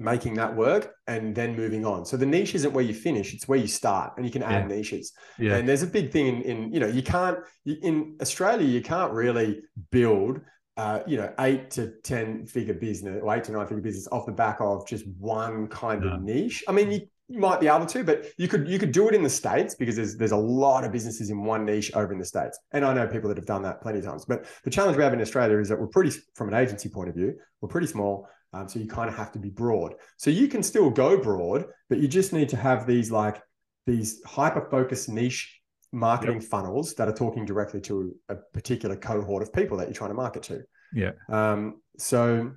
making 0.00 0.32
that 0.34 0.56
work 0.56 0.94
and 1.06 1.34
then 1.34 1.54
moving 1.54 1.84
on. 1.84 2.06
So 2.06 2.16
the 2.16 2.26
niche 2.26 2.54
isn't 2.54 2.72
where 2.72 2.84
you 2.84 2.94
finish, 2.94 3.34
it's 3.34 3.46
where 3.46 3.58
you 3.58 3.68
start 3.68 4.14
and 4.16 4.24
you 4.24 4.32
can 4.32 4.42
add 4.42 4.68
yeah. 4.68 4.76
niches. 4.76 5.12
Yeah. 5.38 5.56
And 5.56 5.68
there's 5.68 5.82
a 5.82 5.86
big 5.86 6.10
thing 6.10 6.26
in, 6.26 6.42
in 6.42 6.72
you 6.72 6.80
know, 6.80 6.86
you 6.86 7.02
can't, 7.02 7.38
in 7.66 8.16
Australia, 8.20 8.66
you 8.66 8.80
can't 8.80 9.12
really 9.12 9.60
build, 9.90 10.40
uh, 10.78 11.00
you 11.06 11.18
know, 11.18 11.30
eight 11.40 11.70
to 11.72 11.92
10 12.02 12.46
figure 12.46 12.72
business 12.72 13.20
or 13.22 13.36
eight 13.36 13.44
to 13.44 13.52
nine 13.52 13.66
figure 13.66 13.82
business 13.82 14.08
off 14.10 14.24
the 14.24 14.32
back 14.32 14.56
of 14.60 14.88
just 14.88 15.06
one 15.18 15.68
kind 15.68 16.00
no. 16.00 16.14
of 16.14 16.22
niche. 16.22 16.64
I 16.66 16.72
mean, 16.72 16.90
you, 16.90 17.00
you 17.28 17.38
might 17.38 17.60
be 17.60 17.68
able 17.68 17.86
to, 17.86 18.02
but 18.02 18.26
you 18.38 18.48
could 18.48 18.68
you 18.68 18.76
could 18.76 18.90
do 18.90 19.08
it 19.08 19.14
in 19.14 19.22
the 19.22 19.30
states 19.30 19.76
because 19.76 19.94
there's 19.94 20.16
there's 20.16 20.32
a 20.32 20.36
lot 20.36 20.82
of 20.82 20.90
businesses 20.90 21.30
in 21.30 21.44
one 21.44 21.64
niche 21.64 21.92
over 21.94 22.12
in 22.12 22.18
the 22.18 22.24
states, 22.24 22.58
and 22.72 22.84
I 22.84 22.92
know 22.92 23.06
people 23.06 23.28
that 23.28 23.36
have 23.36 23.46
done 23.46 23.62
that 23.62 23.80
plenty 23.80 24.00
of 24.00 24.04
times. 24.04 24.24
But 24.24 24.46
the 24.64 24.70
challenge 24.70 24.96
we 24.96 25.04
have 25.04 25.12
in 25.12 25.20
Australia 25.20 25.56
is 25.58 25.68
that 25.68 25.78
we're 25.78 25.86
pretty, 25.86 26.10
from 26.34 26.48
an 26.48 26.54
agency 26.54 26.88
point 26.88 27.08
of 27.08 27.14
view, 27.14 27.36
we're 27.60 27.68
pretty 27.68 27.86
small. 27.86 28.26
Um, 28.52 28.68
so 28.68 28.80
you 28.80 28.86
kind 28.86 29.08
of 29.08 29.16
have 29.16 29.32
to 29.32 29.38
be 29.38 29.50
broad. 29.50 29.94
So 30.16 30.30
you 30.30 30.48
can 30.48 30.62
still 30.62 30.90
go 30.90 31.16
broad, 31.16 31.66
but 31.88 31.98
you 31.98 32.08
just 32.08 32.32
need 32.32 32.48
to 32.50 32.56
have 32.56 32.86
these 32.86 33.10
like 33.10 33.40
these 33.86 34.22
hyper 34.24 34.68
focused 34.70 35.08
niche 35.08 35.60
marketing 35.92 36.40
yep. 36.40 36.50
funnels 36.50 36.94
that 36.94 37.08
are 37.08 37.14
talking 37.14 37.44
directly 37.44 37.80
to 37.80 38.14
a 38.28 38.36
particular 38.52 38.96
cohort 38.96 39.42
of 39.42 39.52
people 39.52 39.76
that 39.76 39.88
you're 39.88 39.94
trying 39.94 40.10
to 40.10 40.14
market 40.14 40.42
to. 40.44 40.62
Yeah. 40.92 41.12
Um, 41.28 41.80
so 41.98 42.52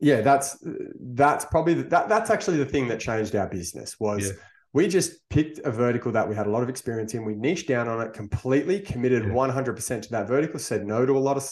yeah, 0.00 0.20
that's 0.20 0.58
that's 1.00 1.44
probably 1.46 1.74
the, 1.74 1.84
that 1.84 2.08
that's 2.08 2.30
actually 2.30 2.58
the 2.58 2.66
thing 2.66 2.88
that 2.88 3.00
changed 3.00 3.34
our 3.34 3.48
business 3.48 3.98
was 3.98 4.28
yeah. 4.28 4.32
we 4.72 4.86
just 4.86 5.28
picked 5.30 5.58
a 5.60 5.70
vertical 5.70 6.12
that 6.12 6.28
we 6.28 6.34
had 6.34 6.46
a 6.46 6.50
lot 6.50 6.62
of 6.62 6.68
experience 6.68 7.14
in. 7.14 7.24
We 7.24 7.34
niched 7.34 7.68
down 7.68 7.88
on 7.88 8.00
it 8.06 8.12
completely, 8.12 8.80
committed 8.80 9.24
yeah. 9.24 9.30
100% 9.30 10.02
to 10.02 10.10
that 10.10 10.28
vertical, 10.28 10.58
said 10.58 10.86
no 10.86 11.06
to 11.06 11.16
a 11.16 11.18
lot 11.18 11.36
of 11.36 11.48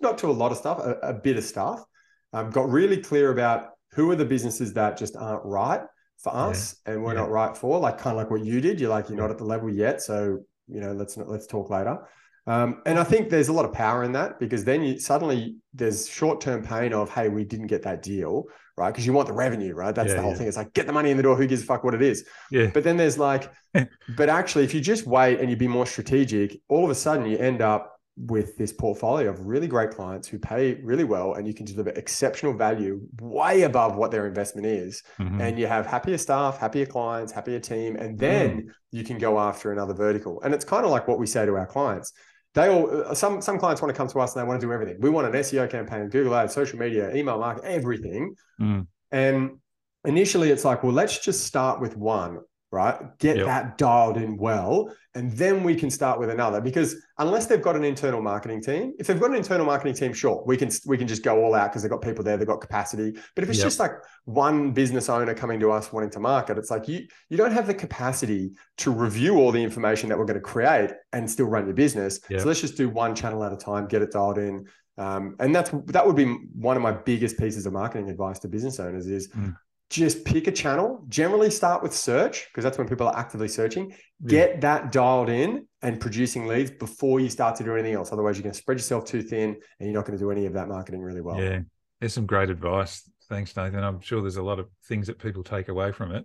not 0.00 0.18
to 0.18 0.28
a 0.28 0.32
lot 0.32 0.52
of 0.52 0.58
stuff, 0.58 0.78
a, 0.78 0.92
a 1.02 1.12
bit 1.14 1.36
of 1.36 1.44
stuff 1.44 1.84
um, 2.32 2.50
got 2.50 2.68
really 2.68 2.98
clear 2.98 3.30
about 3.30 3.70
who 3.92 4.10
are 4.10 4.16
the 4.16 4.24
businesses 4.24 4.74
that 4.74 4.96
just 4.96 5.16
aren't 5.16 5.44
right 5.44 5.80
for 6.18 6.34
us 6.34 6.76
yeah. 6.86 6.94
and 6.94 7.04
we're 7.04 7.14
yeah. 7.14 7.20
not 7.20 7.30
right 7.30 7.56
for, 7.56 7.78
like 7.78 7.98
kind 7.98 8.16
of 8.16 8.22
like 8.22 8.30
what 8.30 8.44
you 8.44 8.60
did. 8.60 8.80
You're 8.80 8.90
like, 8.90 9.08
you're 9.08 9.18
not 9.18 9.30
at 9.30 9.38
the 9.38 9.44
level 9.44 9.70
yet. 9.70 10.02
So, 10.02 10.40
you 10.68 10.80
know, 10.80 10.92
let's 10.92 11.16
not, 11.16 11.28
let's 11.28 11.46
talk 11.46 11.70
later. 11.70 11.98
Um, 12.46 12.82
and 12.86 12.98
I 12.98 13.04
think 13.04 13.28
there's 13.28 13.48
a 13.48 13.52
lot 13.52 13.64
of 13.64 13.72
power 13.72 14.04
in 14.04 14.12
that 14.12 14.38
because 14.38 14.64
then 14.64 14.82
you 14.82 14.98
suddenly 15.00 15.56
there's 15.74 16.08
short-term 16.08 16.62
pain 16.62 16.92
of, 16.92 17.10
hey, 17.10 17.28
we 17.28 17.44
didn't 17.44 17.66
get 17.66 17.82
that 17.82 18.02
deal, 18.02 18.44
right? 18.76 18.90
Because 18.90 19.04
you 19.04 19.12
want 19.12 19.26
the 19.26 19.34
revenue, 19.34 19.74
right? 19.74 19.94
That's 19.94 20.10
yeah, 20.10 20.16
the 20.16 20.22
whole 20.22 20.34
thing. 20.34 20.46
It's 20.46 20.56
like 20.56 20.72
get 20.72 20.86
the 20.86 20.92
money 20.92 21.10
in 21.10 21.16
the 21.16 21.24
door. 21.24 21.36
Who 21.36 21.46
gives 21.46 21.62
a 21.62 21.66
fuck 21.66 21.82
what 21.82 21.94
it 21.94 22.02
is? 22.02 22.24
Yeah. 22.50 22.70
But 22.72 22.84
then 22.84 22.96
there's 22.96 23.18
like, 23.18 23.50
but 24.16 24.28
actually, 24.28 24.64
if 24.64 24.74
you 24.74 24.80
just 24.80 25.06
wait 25.06 25.40
and 25.40 25.50
you 25.50 25.56
be 25.56 25.66
more 25.66 25.86
strategic, 25.86 26.60
all 26.68 26.84
of 26.84 26.90
a 26.90 26.94
sudden 26.94 27.26
you 27.26 27.36
end 27.36 27.62
up 27.62 27.95
with 28.16 28.56
this 28.56 28.72
portfolio 28.72 29.28
of 29.28 29.40
really 29.40 29.66
great 29.66 29.90
clients 29.90 30.26
who 30.26 30.38
pay 30.38 30.74
really 30.82 31.04
well 31.04 31.34
and 31.34 31.46
you 31.46 31.52
can 31.52 31.66
deliver 31.66 31.90
exceptional 31.90 32.54
value 32.54 33.00
way 33.20 33.62
above 33.62 33.96
what 33.96 34.10
their 34.10 34.26
investment 34.26 34.66
is 34.66 35.02
mm-hmm. 35.18 35.38
and 35.40 35.58
you 35.58 35.66
have 35.66 35.86
happier 35.86 36.16
staff 36.16 36.56
happier 36.56 36.86
clients 36.86 37.30
happier 37.30 37.60
team 37.60 37.94
and 37.96 38.18
then 38.18 38.62
mm. 38.62 38.70
you 38.90 39.04
can 39.04 39.18
go 39.18 39.38
after 39.38 39.70
another 39.70 39.92
vertical 39.92 40.40
and 40.42 40.54
it's 40.54 40.64
kind 40.64 40.86
of 40.86 40.90
like 40.90 41.06
what 41.06 41.18
we 41.18 41.26
say 41.26 41.44
to 41.44 41.54
our 41.56 41.66
clients 41.66 42.14
they 42.54 42.68
all 42.68 43.04
uh, 43.04 43.14
some 43.14 43.42
some 43.42 43.58
clients 43.58 43.82
want 43.82 43.94
to 43.94 43.96
come 43.96 44.08
to 44.08 44.18
us 44.18 44.34
and 44.34 44.42
they 44.42 44.48
want 44.48 44.58
to 44.58 44.66
do 44.66 44.72
everything 44.72 44.96
we 45.00 45.10
want 45.10 45.26
an 45.26 45.34
seo 45.42 45.68
campaign 45.68 46.08
google 46.08 46.34
ads 46.34 46.54
social 46.54 46.78
media 46.78 47.14
email 47.14 47.38
marketing 47.38 47.70
everything 47.70 48.34
mm. 48.58 48.86
and 49.12 49.58
initially 50.06 50.50
it's 50.50 50.64
like 50.64 50.82
well 50.82 50.92
let's 50.92 51.18
just 51.18 51.44
start 51.44 51.82
with 51.82 51.98
one 51.98 52.38
right? 52.72 52.96
Get 53.18 53.36
yep. 53.36 53.46
that 53.46 53.78
dialed 53.78 54.16
in 54.16 54.36
well, 54.36 54.92
and 55.14 55.32
then 55.32 55.62
we 55.62 55.74
can 55.74 55.90
start 55.90 56.18
with 56.18 56.30
another. 56.30 56.60
Because 56.60 56.96
unless 57.18 57.46
they've 57.46 57.62
got 57.62 57.76
an 57.76 57.84
internal 57.84 58.20
marketing 58.20 58.62
team, 58.62 58.92
if 58.98 59.06
they've 59.06 59.20
got 59.20 59.30
an 59.30 59.36
internal 59.36 59.64
marketing 59.64 59.94
team, 59.94 60.12
sure, 60.12 60.42
we 60.46 60.56
can 60.56 60.70
we 60.84 60.98
can 60.98 61.06
just 61.06 61.22
go 61.22 61.42
all 61.44 61.54
out 61.54 61.70
because 61.70 61.82
they've 61.82 61.90
got 61.90 62.02
people 62.02 62.24
there, 62.24 62.36
they've 62.36 62.46
got 62.46 62.60
capacity. 62.60 63.12
But 63.34 63.44
if 63.44 63.50
it's 63.50 63.58
yep. 63.58 63.66
just 63.66 63.78
like 63.78 63.92
one 64.24 64.72
business 64.72 65.08
owner 65.08 65.34
coming 65.34 65.60
to 65.60 65.70
us 65.70 65.92
wanting 65.92 66.10
to 66.10 66.20
market, 66.20 66.58
it's 66.58 66.70
like 66.70 66.88
you 66.88 67.06
you 67.28 67.36
don't 67.36 67.52
have 67.52 67.66
the 67.66 67.74
capacity 67.74 68.52
to 68.78 68.90
review 68.90 69.38
all 69.38 69.52
the 69.52 69.62
information 69.62 70.08
that 70.08 70.18
we're 70.18 70.24
going 70.24 70.34
to 70.34 70.40
create 70.40 70.90
and 71.12 71.30
still 71.30 71.46
run 71.46 71.66
your 71.66 71.74
business. 71.74 72.20
Yep. 72.28 72.40
So 72.40 72.46
let's 72.46 72.60
just 72.60 72.76
do 72.76 72.88
one 72.88 73.14
channel 73.14 73.44
at 73.44 73.52
a 73.52 73.56
time, 73.56 73.86
get 73.86 74.02
it 74.02 74.12
dialed 74.12 74.38
in. 74.38 74.66
Um, 74.98 75.36
and 75.40 75.54
that's 75.54 75.70
that 75.86 76.06
would 76.06 76.16
be 76.16 76.24
one 76.54 76.76
of 76.76 76.82
my 76.82 76.92
biggest 76.92 77.38
pieces 77.38 77.66
of 77.66 77.72
marketing 77.72 78.10
advice 78.10 78.38
to 78.40 78.48
business 78.48 78.80
owners 78.80 79.06
is 79.06 79.28
mm 79.28 79.54
just 79.90 80.24
pick 80.24 80.46
a 80.46 80.52
channel. 80.52 81.04
Generally, 81.08 81.50
start 81.50 81.82
with 81.82 81.94
search 81.94 82.46
because 82.48 82.64
that's 82.64 82.78
when 82.78 82.88
people 82.88 83.06
are 83.06 83.16
actively 83.16 83.48
searching. 83.48 83.94
Get 84.26 84.54
yeah. 84.54 84.60
that 84.60 84.92
dialed 84.92 85.28
in 85.28 85.66
and 85.82 86.00
producing 86.00 86.46
leads 86.46 86.70
before 86.70 87.20
you 87.20 87.28
start 87.28 87.56
to 87.56 87.64
do 87.64 87.74
anything 87.74 87.94
else. 87.94 88.12
Otherwise, 88.12 88.36
you're 88.36 88.42
going 88.42 88.52
to 88.52 88.58
spread 88.58 88.78
yourself 88.78 89.04
too 89.04 89.22
thin 89.22 89.56
and 89.78 89.88
you're 89.88 89.94
not 89.94 90.06
going 90.06 90.18
to 90.18 90.22
do 90.22 90.30
any 90.30 90.46
of 90.46 90.54
that 90.54 90.68
marketing 90.68 91.00
really 91.00 91.20
well. 91.20 91.40
Yeah, 91.40 91.60
there's 92.00 92.14
some 92.14 92.26
great 92.26 92.50
advice. 92.50 93.08
Thanks, 93.28 93.56
Nathan. 93.56 93.82
I'm 93.82 94.00
sure 94.00 94.20
there's 94.20 94.36
a 94.36 94.42
lot 94.42 94.58
of 94.58 94.68
things 94.86 95.06
that 95.08 95.18
people 95.18 95.42
take 95.42 95.68
away 95.68 95.92
from 95.92 96.12
it. 96.12 96.24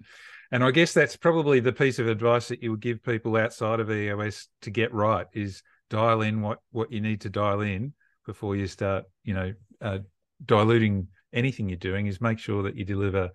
And 0.52 0.64
I 0.64 0.72
guess 0.72 0.94
that's 0.94 1.16
probably 1.16 1.62
the 1.62 1.72
piece 1.72 1.98
of 1.98 2.08
advice 2.08 2.50
that 2.50 2.62
you 2.62 2.72
would 2.72 2.82
give 2.82 3.04
people 3.04 3.38
outside 3.38 3.80
of 3.80 3.90
EOS 3.90 4.48
to 4.64 4.70
get 4.70 4.94
right 4.94 5.26
is 5.34 5.64
dial 5.90 6.22
in 6.22 6.42
what 6.42 6.60
what 6.72 6.92
you 6.92 7.02
need 7.02 7.22
to 7.22 7.30
dial 7.30 7.62
in 7.62 7.94
before 8.26 8.56
you 8.56 8.68
start, 8.68 9.06
you 9.24 9.34
know, 9.34 9.54
uh, 9.82 10.00
diluting 10.46 11.08
anything 11.34 11.70
you're 11.70 11.78
doing. 11.78 12.08
Is 12.08 12.20
make 12.20 12.38
sure 12.38 12.64
that 12.64 12.76
you 12.76 12.84
deliver, 12.84 13.30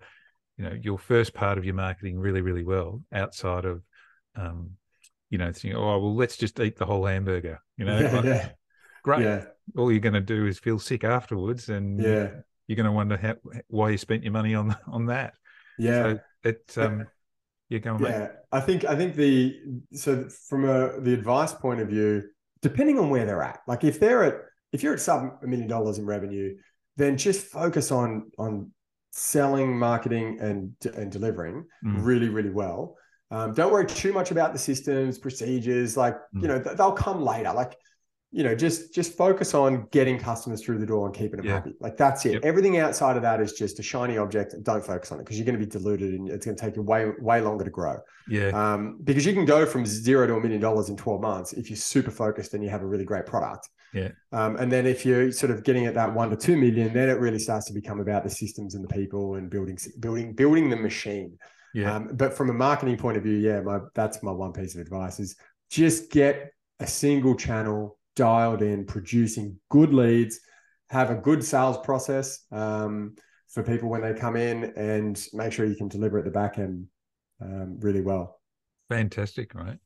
you 0.57 0.65
know, 0.65 0.77
your 0.81 0.97
first 0.97 1.33
part 1.33 1.57
of 1.57 1.65
your 1.65 1.75
marketing 1.75 2.19
really, 2.19 2.41
really 2.41 2.63
well 2.63 3.01
outside 3.13 3.65
of, 3.65 3.83
um, 4.35 4.71
you 5.29 5.37
know, 5.37 5.51
thinking, 5.51 5.75
oh 5.75 5.99
well, 5.99 6.15
let's 6.15 6.37
just 6.37 6.59
eat 6.59 6.77
the 6.77 6.85
whole 6.85 7.05
hamburger. 7.05 7.61
You 7.77 7.85
know, 7.85 7.99
yeah, 7.99 8.15
like, 8.15 8.25
yeah. 8.25 8.49
great. 9.03 9.21
Yeah. 9.21 9.45
All 9.77 9.91
you're 9.91 9.99
going 9.99 10.13
to 10.13 10.21
do 10.21 10.45
is 10.45 10.59
feel 10.59 10.79
sick 10.79 11.03
afterwards, 11.03 11.69
and 11.69 12.01
yeah, 12.01 12.29
you're 12.67 12.75
going 12.75 12.85
to 12.85 12.91
wonder 12.91 13.17
how, 13.17 13.35
why 13.67 13.89
you 13.89 13.97
spent 13.97 14.23
your 14.23 14.33
money 14.33 14.55
on 14.55 14.75
on 14.87 15.07
that. 15.07 15.33
Yeah. 15.77 16.03
So 16.03 16.19
it 16.43 16.73
um 16.77 17.07
you're 17.69 17.79
going 17.79 18.03
yeah 18.03 18.29
i 18.51 18.59
think 18.59 18.85
i 18.85 18.95
think 18.95 19.15
the 19.15 19.59
so 19.93 20.27
from 20.47 20.65
a 20.65 20.99
the 21.01 21.13
advice 21.13 21.53
point 21.53 21.79
of 21.79 21.87
view 21.87 22.23
depending 22.61 22.97
on 22.97 23.09
where 23.09 23.25
they're 23.25 23.43
at 23.43 23.59
like 23.67 23.83
if 23.83 23.99
they're 23.99 24.23
at 24.23 24.35
if 24.71 24.83
you're 24.83 24.93
at 24.93 24.99
sub 24.99 25.37
a 25.43 25.47
million 25.47 25.67
dollars 25.67 25.97
in 25.97 26.05
revenue 26.05 26.55
then 26.95 27.17
just 27.17 27.45
focus 27.45 27.91
on 27.91 28.31
on 28.37 28.71
selling 29.17 29.77
marketing 29.77 30.37
and 30.39 30.73
and 30.95 31.11
delivering 31.11 31.65
mm. 31.83 32.05
really 32.05 32.29
really 32.29 32.51
well 32.51 32.95
um, 33.31 33.53
don't 33.53 33.71
worry 33.71 33.85
too 33.85 34.13
much 34.13 34.31
about 34.31 34.53
the 34.53 34.59
systems 34.59 35.17
procedures 35.17 35.97
like 35.97 36.15
mm. 36.35 36.41
you 36.41 36.47
know 36.47 36.59
they'll 36.59 36.91
come 36.91 37.21
later 37.21 37.51
like 37.51 37.75
you 38.31 38.43
know, 38.43 38.53
just 38.53 38.93
just 38.93 39.15
focus 39.15 39.53
on 39.53 39.87
getting 39.91 40.19
customers 40.19 40.61
through 40.61 40.79
the 40.79 40.85
door 40.85 41.05
and 41.05 41.15
keeping 41.15 41.37
them 41.37 41.45
yeah. 41.45 41.53
happy. 41.53 41.73
Like 41.79 41.95
that's 41.95 42.25
it. 42.25 42.33
Yep. 42.33 42.45
Everything 42.45 42.77
outside 42.77 43.15
of 43.15 43.21
that 43.21 43.39
is 43.39 43.53
just 43.53 43.79
a 43.79 43.83
shiny 43.83 44.17
object. 44.17 44.53
Don't 44.63 44.85
focus 44.85 45.11
on 45.11 45.19
it 45.19 45.23
because 45.23 45.37
you're 45.37 45.45
going 45.45 45.57
to 45.57 45.65
be 45.65 45.69
diluted 45.69 46.13
and 46.13 46.29
it's 46.29 46.45
going 46.45 46.57
to 46.57 46.61
take 46.61 46.75
you 46.75 46.81
way 46.81 47.09
way 47.19 47.39
longer 47.39 47.63
to 47.63 47.69
grow. 47.69 47.97
Yeah. 48.27 48.49
Um, 48.49 48.99
because 49.03 49.25
you 49.25 49.33
can 49.33 49.45
go 49.45 49.65
from 49.65 49.85
zero 49.85 50.27
to 50.27 50.35
a 50.35 50.41
million 50.41 50.59
dollars 50.59 50.89
in 50.89 50.97
12 50.97 51.21
months 51.21 51.53
if 51.53 51.69
you're 51.69 51.77
super 51.77 52.11
focused 52.11 52.53
and 52.53 52.63
you 52.63 52.69
have 52.69 52.81
a 52.81 52.85
really 52.85 53.05
great 53.05 53.25
product. 53.25 53.69
Yeah. 53.93 54.09
Um, 54.31 54.57
and 54.57 54.71
then 54.71 54.85
if 54.85 55.05
you're 55.05 55.31
sort 55.31 55.51
of 55.51 55.63
getting 55.63 55.85
at 55.85 55.95
that 55.95 56.13
one 56.13 56.29
to 56.29 56.35
two 56.35 56.57
million, 56.57 56.93
then 56.93 57.09
it 57.09 57.19
really 57.19 57.39
starts 57.39 57.65
to 57.67 57.73
become 57.73 57.99
about 57.99 58.23
the 58.23 58.29
systems 58.29 58.75
and 58.75 58.83
the 58.83 58.93
people 58.93 59.35
and 59.35 59.49
building 59.49 59.77
building 59.99 60.33
building 60.33 60.69
the 60.69 60.75
machine. 60.75 61.37
Yeah. 61.73 61.95
Um, 61.95 62.09
but 62.13 62.33
from 62.33 62.49
a 62.49 62.53
marketing 62.53 62.97
point 62.97 63.17
of 63.17 63.23
view, 63.23 63.37
yeah, 63.37 63.61
my 63.61 63.79
that's 63.93 64.21
my 64.23 64.31
one 64.31 64.53
piece 64.53 64.75
of 64.75 64.81
advice 64.81 65.19
is 65.19 65.35
just 65.69 66.11
get 66.11 66.51
a 66.79 66.87
single 66.87 67.35
channel 67.35 67.97
dialed 68.15 68.61
in, 68.61 68.85
producing 68.85 69.57
good 69.69 69.93
leads, 69.93 70.39
have 70.89 71.09
a 71.09 71.15
good 71.15 71.43
sales 71.43 71.77
process 71.77 72.45
um, 72.51 73.15
for 73.47 73.63
people 73.63 73.89
when 73.89 74.01
they 74.01 74.13
come 74.13 74.35
in, 74.35 74.73
and 74.75 75.27
make 75.33 75.53
sure 75.53 75.65
you 75.65 75.75
can 75.75 75.87
deliver 75.87 76.17
at 76.17 76.25
the 76.25 76.31
back 76.31 76.57
end 76.57 76.87
um, 77.41 77.79
really 77.79 78.01
well. 78.01 78.39
Fantastic, 78.89 79.53
right? 79.53 79.77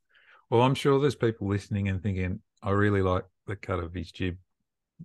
Well, 0.50 0.62
I'm 0.62 0.76
sure 0.76 1.00
there's 1.00 1.16
people 1.16 1.48
listening 1.48 1.88
and 1.88 2.02
thinking, 2.02 2.40
I 2.62 2.72
really 2.72 3.02
like 3.02 3.24
the 3.48 3.56
cut 3.56 3.80
of 3.80 3.94
his 3.94 4.12
jib, 4.12 4.38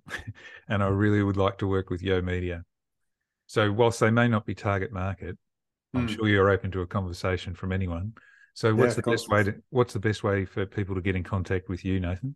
and 0.69 0.83
I 0.83 0.87
really 0.87 1.23
would 1.23 1.37
like 1.37 1.57
to 1.59 1.67
work 1.67 1.89
with 1.89 2.01
Yo 2.01 2.21
Media. 2.21 2.63
So, 3.47 3.71
whilst 3.71 3.99
they 3.99 4.11
may 4.11 4.27
not 4.27 4.45
be 4.45 4.55
target 4.55 4.91
market, 4.91 5.37
I'm 5.93 6.07
mm. 6.07 6.15
sure 6.15 6.27
you're 6.27 6.49
open 6.49 6.71
to 6.71 6.81
a 6.81 6.87
conversation 6.87 7.55
from 7.55 7.71
anyone. 7.71 8.13
So, 8.53 8.73
what's 8.75 8.95
yeah, 8.95 9.01
the 9.01 9.11
best 9.11 9.29
way 9.29 9.43
to 9.43 9.55
what's 9.69 9.93
the 9.93 9.99
best 9.99 10.23
way 10.23 10.45
for 10.45 10.65
people 10.65 10.95
to 10.95 11.01
get 11.01 11.15
in 11.15 11.23
contact 11.23 11.69
with 11.69 11.85
you, 11.85 11.99
Nathan? 11.99 12.35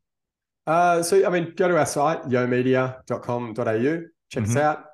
Uh, 0.67 1.03
so, 1.03 1.25
I 1.25 1.29
mean, 1.29 1.53
go 1.55 1.67
to 1.67 1.77
our 1.77 1.85
site, 1.85 2.23
yomedia.com.au, 2.23 3.53
check 3.55 4.43
mm-hmm. 4.43 4.43
us 4.43 4.55
out. 4.55 4.85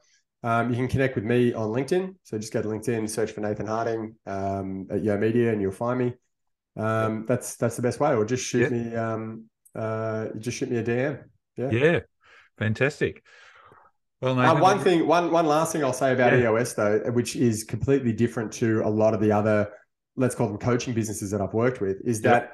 Um, 0.43 0.69
you 0.69 0.75
can 0.75 0.87
connect 0.87 1.15
with 1.15 1.23
me 1.23 1.53
on 1.53 1.69
LinkedIn. 1.69 2.15
So 2.23 2.37
just 2.37 2.53
go 2.53 2.61
to 2.61 2.67
LinkedIn, 2.67 3.09
search 3.09 3.31
for 3.31 3.41
Nathan 3.41 3.65
Harding 3.65 4.15
um, 4.25 4.87
at 4.89 5.03
Yo 5.03 5.17
Media, 5.17 5.51
and 5.51 5.61
you'll 5.61 5.71
find 5.71 5.99
me. 5.99 6.13
Um, 6.77 7.25
that's 7.27 7.55
that's 7.55 7.75
the 7.75 7.81
best 7.81 7.99
way. 7.99 8.13
Or 8.13 8.23
just 8.23 8.43
shoot 8.43 8.71
yeah. 8.71 9.15
me, 9.17 9.35
uh, 9.77 10.27
just 10.39 10.57
shoot 10.57 10.69
me 10.69 10.77
a 10.77 10.83
DM. 10.83 11.23
Yeah, 11.55 11.69
yeah, 11.71 11.99
fantastic. 12.57 13.23
Well, 14.21 14.39
uh, 14.39 14.59
one 14.59 14.79
thing, 14.79 15.07
one 15.07 15.31
one 15.31 15.45
last 15.45 15.71
thing 15.71 15.83
I'll 15.83 15.93
say 15.93 16.11
about 16.11 16.33
yeah. 16.33 16.45
EOS 16.45 16.73
though, 16.73 16.99
which 17.11 17.35
is 17.35 17.63
completely 17.63 18.11
different 18.11 18.51
to 18.53 18.81
a 18.83 18.89
lot 18.89 19.13
of 19.13 19.21
the 19.21 19.31
other, 19.31 19.69
let's 20.15 20.33
call 20.33 20.47
them 20.47 20.57
coaching 20.57 20.93
businesses 20.93 21.29
that 21.31 21.41
I've 21.41 21.53
worked 21.53 21.81
with, 21.81 21.97
is 22.03 22.21
that 22.21 22.53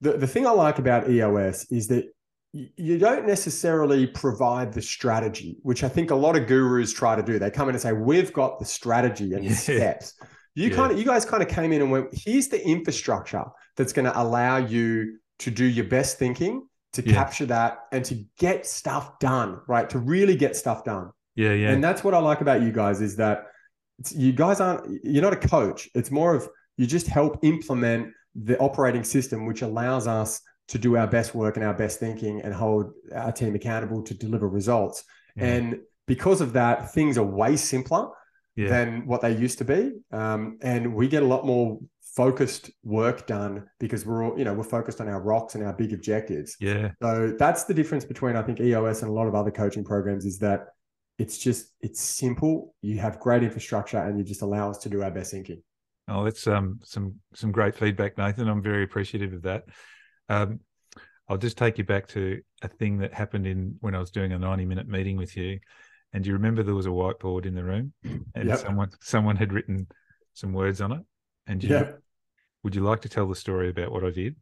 the 0.00 0.12
the 0.12 0.26
thing 0.26 0.46
I 0.46 0.50
like 0.50 0.78
about 0.78 1.10
EOS 1.10 1.66
is 1.72 1.88
that 1.88 2.06
you 2.52 2.98
don't 2.98 3.26
necessarily 3.26 4.06
provide 4.06 4.72
the 4.72 4.82
strategy, 4.82 5.58
which 5.62 5.84
I 5.84 5.88
think 5.88 6.10
a 6.10 6.16
lot 6.16 6.36
of 6.36 6.46
gurus 6.46 6.92
try 6.92 7.14
to 7.14 7.22
do. 7.22 7.38
They 7.38 7.50
come 7.50 7.68
in 7.68 7.74
and 7.74 7.82
say, 7.82 7.92
"We've 7.92 8.32
got 8.32 8.58
the 8.60 8.64
strategy 8.64 9.32
and 9.34 9.44
the 9.44 9.54
steps." 9.54 10.14
You 10.54 10.68
yeah. 10.68 10.76
kind 10.76 10.92
of, 10.92 10.98
you 10.98 11.04
guys 11.04 11.24
kind 11.24 11.42
of 11.42 11.48
came 11.48 11.72
in 11.72 11.82
and 11.82 11.90
went, 11.90 12.08
"Here's 12.12 12.48
the 12.48 12.64
infrastructure 12.64 13.44
that's 13.76 13.92
going 13.92 14.06
to 14.06 14.20
allow 14.20 14.56
you 14.56 15.19
to 15.40 15.50
do 15.50 15.64
your 15.64 15.86
best 15.86 16.18
thinking, 16.18 16.66
to 16.94 17.02
yeah. 17.02 17.12
capture 17.12 17.46
that, 17.46 17.80
and 17.92 18.04
to 18.06 18.24
get 18.38 18.66
stuff 18.66 19.18
done, 19.18 19.60
right? 19.68 19.88
To 19.90 19.98
really 19.98 20.36
get 20.36 20.56
stuff 20.56 20.84
done." 20.84 21.10
Yeah, 21.34 21.52
yeah. 21.52 21.70
And 21.70 21.82
that's 21.82 22.02
what 22.04 22.14
I 22.14 22.18
like 22.18 22.40
about 22.40 22.62
you 22.62 22.72
guys 22.72 23.00
is 23.00 23.16
that 23.16 23.46
you 24.10 24.32
guys 24.32 24.60
aren't. 24.60 25.04
You're 25.04 25.22
not 25.22 25.32
a 25.32 25.48
coach. 25.48 25.88
It's 25.94 26.10
more 26.10 26.34
of 26.34 26.48
you 26.76 26.86
just 26.86 27.06
help 27.06 27.38
implement 27.42 28.12
the 28.34 28.58
operating 28.58 29.04
system, 29.04 29.46
which 29.46 29.62
allows 29.62 30.06
us 30.06 30.40
to 30.68 30.78
do 30.78 30.96
our 30.96 31.06
best 31.06 31.34
work 31.34 31.56
and 31.56 31.66
our 31.66 31.74
best 31.74 31.98
thinking 31.98 32.40
and 32.42 32.54
hold 32.54 32.92
our 33.14 33.32
team 33.32 33.54
accountable 33.56 34.02
to 34.02 34.14
deliver 34.14 34.48
results. 34.48 35.02
Yeah. 35.36 35.46
And 35.46 35.80
because 36.06 36.40
of 36.40 36.52
that, 36.52 36.92
things 36.94 37.18
are 37.18 37.24
way 37.24 37.56
simpler 37.56 38.08
yeah. 38.54 38.68
than 38.68 39.06
what 39.06 39.20
they 39.20 39.36
used 39.36 39.58
to 39.58 39.64
be. 39.64 39.92
Um, 40.12 40.58
and 40.62 40.94
we 40.94 41.08
get 41.08 41.22
a 41.22 41.26
lot 41.26 41.44
more 41.44 41.80
focused 42.14 42.70
work 42.82 43.26
done 43.26 43.68
because 43.78 44.04
we're 44.04 44.24
all, 44.24 44.38
you 44.38 44.44
know, 44.44 44.52
we're 44.52 44.64
focused 44.64 45.00
on 45.00 45.08
our 45.08 45.20
rocks 45.20 45.54
and 45.54 45.64
our 45.64 45.72
big 45.72 45.92
objectives. 45.92 46.56
Yeah. 46.60 46.90
So 47.02 47.34
that's 47.38 47.64
the 47.64 47.74
difference 47.74 48.04
between 48.04 48.36
I 48.36 48.42
think 48.42 48.60
EOS 48.60 49.02
and 49.02 49.10
a 49.10 49.14
lot 49.14 49.26
of 49.26 49.34
other 49.34 49.50
coaching 49.50 49.84
programs 49.84 50.24
is 50.24 50.38
that 50.38 50.68
it's 51.18 51.38
just 51.38 51.74
it's 51.80 52.00
simple. 52.00 52.74
You 52.82 52.98
have 52.98 53.20
great 53.20 53.42
infrastructure 53.42 53.98
and 53.98 54.18
you 54.18 54.24
just 54.24 54.42
allow 54.42 54.70
us 54.70 54.78
to 54.78 54.88
do 54.88 55.02
our 55.02 55.10
best 55.10 55.30
thinking. 55.30 55.62
Oh, 56.08 56.24
that's 56.24 56.46
um 56.46 56.80
some 56.82 57.16
some 57.34 57.52
great 57.52 57.74
feedback, 57.74 58.18
Nathan. 58.18 58.48
I'm 58.48 58.62
very 58.62 58.82
appreciative 58.82 59.32
of 59.32 59.42
that. 59.42 59.64
Um, 60.28 60.60
I'll 61.28 61.38
just 61.38 61.58
take 61.58 61.78
you 61.78 61.84
back 61.84 62.08
to 62.08 62.40
a 62.62 62.68
thing 62.68 62.98
that 62.98 63.14
happened 63.14 63.46
in 63.46 63.76
when 63.80 63.94
I 63.94 64.00
was 64.00 64.10
doing 64.10 64.32
a 64.32 64.38
90 64.38 64.64
minute 64.64 64.88
meeting 64.88 65.16
with 65.16 65.36
you. 65.36 65.60
And 66.12 66.24
do 66.24 66.28
you 66.28 66.34
remember 66.34 66.64
there 66.64 66.74
was 66.74 66.86
a 66.86 66.90
whiteboard 66.90 67.46
in 67.46 67.54
the 67.54 67.62
room 67.62 67.92
and 68.34 68.48
yep. 68.48 68.58
someone 68.58 68.90
someone 69.00 69.36
had 69.36 69.52
written 69.52 69.86
some 70.32 70.52
words 70.52 70.80
on 70.80 70.92
it? 70.92 71.02
And 71.46 71.62
you, 71.62 71.70
yep. 71.70 72.00
would 72.62 72.74
you 72.74 72.82
like 72.82 73.00
to 73.02 73.08
tell 73.08 73.26
the 73.26 73.36
story 73.36 73.70
about 73.70 73.92
what 73.92 74.04
I 74.04 74.10
did? 74.10 74.36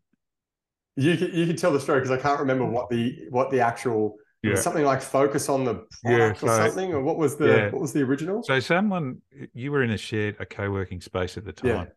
You 0.96 1.16
can, 1.16 1.32
you 1.32 1.46
can 1.46 1.56
tell 1.56 1.72
the 1.72 1.80
story 1.80 2.00
because 2.00 2.10
I 2.10 2.20
can't 2.20 2.40
remember 2.40 2.64
mm. 2.64 2.72
what 2.72 2.90
the 2.90 3.26
what 3.30 3.50
the 3.50 3.60
actual 3.60 4.16
yeah. 4.42 4.56
something 4.56 4.84
like 4.84 5.00
focus 5.00 5.48
on 5.48 5.64
the 5.64 5.74
product 6.02 6.04
yeah, 6.04 6.34
so, 6.34 6.46
or 6.46 6.66
something 6.66 6.92
or 6.92 7.02
what 7.02 7.16
was 7.16 7.36
the 7.36 7.46
yeah. 7.46 7.70
what 7.70 7.80
was 7.80 7.92
the 7.92 8.02
original? 8.02 8.42
So 8.42 8.58
someone 8.60 9.22
you 9.54 9.70
were 9.70 9.82
in 9.82 9.90
a 9.90 9.96
shared 9.96 10.36
a 10.40 10.46
co-working 10.46 11.00
space 11.00 11.36
at 11.36 11.44
the 11.44 11.52
time. 11.52 11.88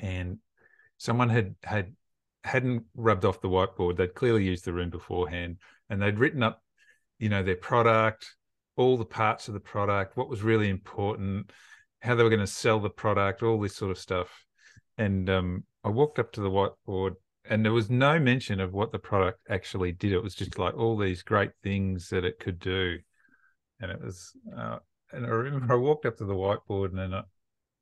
And 0.00 0.38
someone 0.98 1.28
had 1.28 1.54
had 1.62 1.94
hadn't 2.44 2.84
rubbed 2.96 3.24
off 3.24 3.40
the 3.40 3.48
whiteboard. 3.48 3.96
They'd 3.96 4.14
clearly 4.14 4.44
used 4.44 4.64
the 4.64 4.72
room 4.72 4.90
beforehand 4.90 5.58
and 5.88 6.02
they'd 6.02 6.18
written 6.18 6.42
up, 6.42 6.62
you 7.18 7.28
know, 7.28 7.42
their 7.42 7.56
product, 7.56 8.34
all 8.76 8.96
the 8.96 9.04
parts 9.04 9.48
of 9.48 9.54
the 9.54 9.60
product, 9.60 10.16
what 10.16 10.28
was 10.28 10.42
really 10.42 10.68
important, 10.68 11.50
how 12.02 12.14
they 12.14 12.22
were 12.22 12.30
going 12.30 12.40
to 12.40 12.46
sell 12.46 12.80
the 12.80 12.90
product, 12.90 13.42
all 13.42 13.60
this 13.60 13.76
sort 13.76 13.90
of 13.90 13.98
stuff. 13.98 14.44
And 14.98 15.30
um, 15.30 15.64
I 15.84 15.88
walked 15.88 16.18
up 16.18 16.32
to 16.32 16.40
the 16.40 16.50
whiteboard 16.50 17.14
and 17.48 17.64
there 17.64 17.72
was 17.72 17.90
no 17.90 18.18
mention 18.18 18.60
of 18.60 18.72
what 18.72 18.92
the 18.92 18.98
product 18.98 19.40
actually 19.48 19.92
did. 19.92 20.12
It 20.12 20.22
was 20.22 20.34
just 20.34 20.58
like 20.58 20.76
all 20.76 20.96
these 20.96 21.22
great 21.22 21.50
things 21.62 22.08
that 22.10 22.24
it 22.24 22.38
could 22.38 22.58
do. 22.58 22.98
And 23.80 23.90
it 23.90 24.00
was, 24.00 24.32
uh, 24.56 24.78
and 25.12 25.26
I 25.26 25.28
remember 25.28 25.72
I 25.72 25.76
walked 25.76 26.06
up 26.06 26.16
to 26.18 26.24
the 26.24 26.34
whiteboard 26.34 26.90
and 26.90 26.98
then 26.98 27.14
I, 27.14 27.22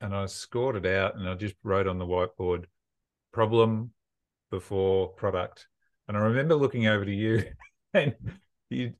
and 0.00 0.14
I 0.14 0.26
scored 0.26 0.76
it 0.76 0.86
out 0.86 1.16
and 1.16 1.28
I 1.28 1.34
just 1.34 1.56
wrote 1.62 1.86
on 1.86 1.98
the 1.98 2.06
whiteboard, 2.06 2.64
problem, 3.32 3.92
before 4.50 5.08
product. 5.08 5.66
And 6.08 6.16
I 6.16 6.20
remember 6.20 6.56
looking 6.56 6.86
over 6.86 7.04
to 7.04 7.14
you 7.14 7.44
and 7.94 8.14
you, 8.68 8.94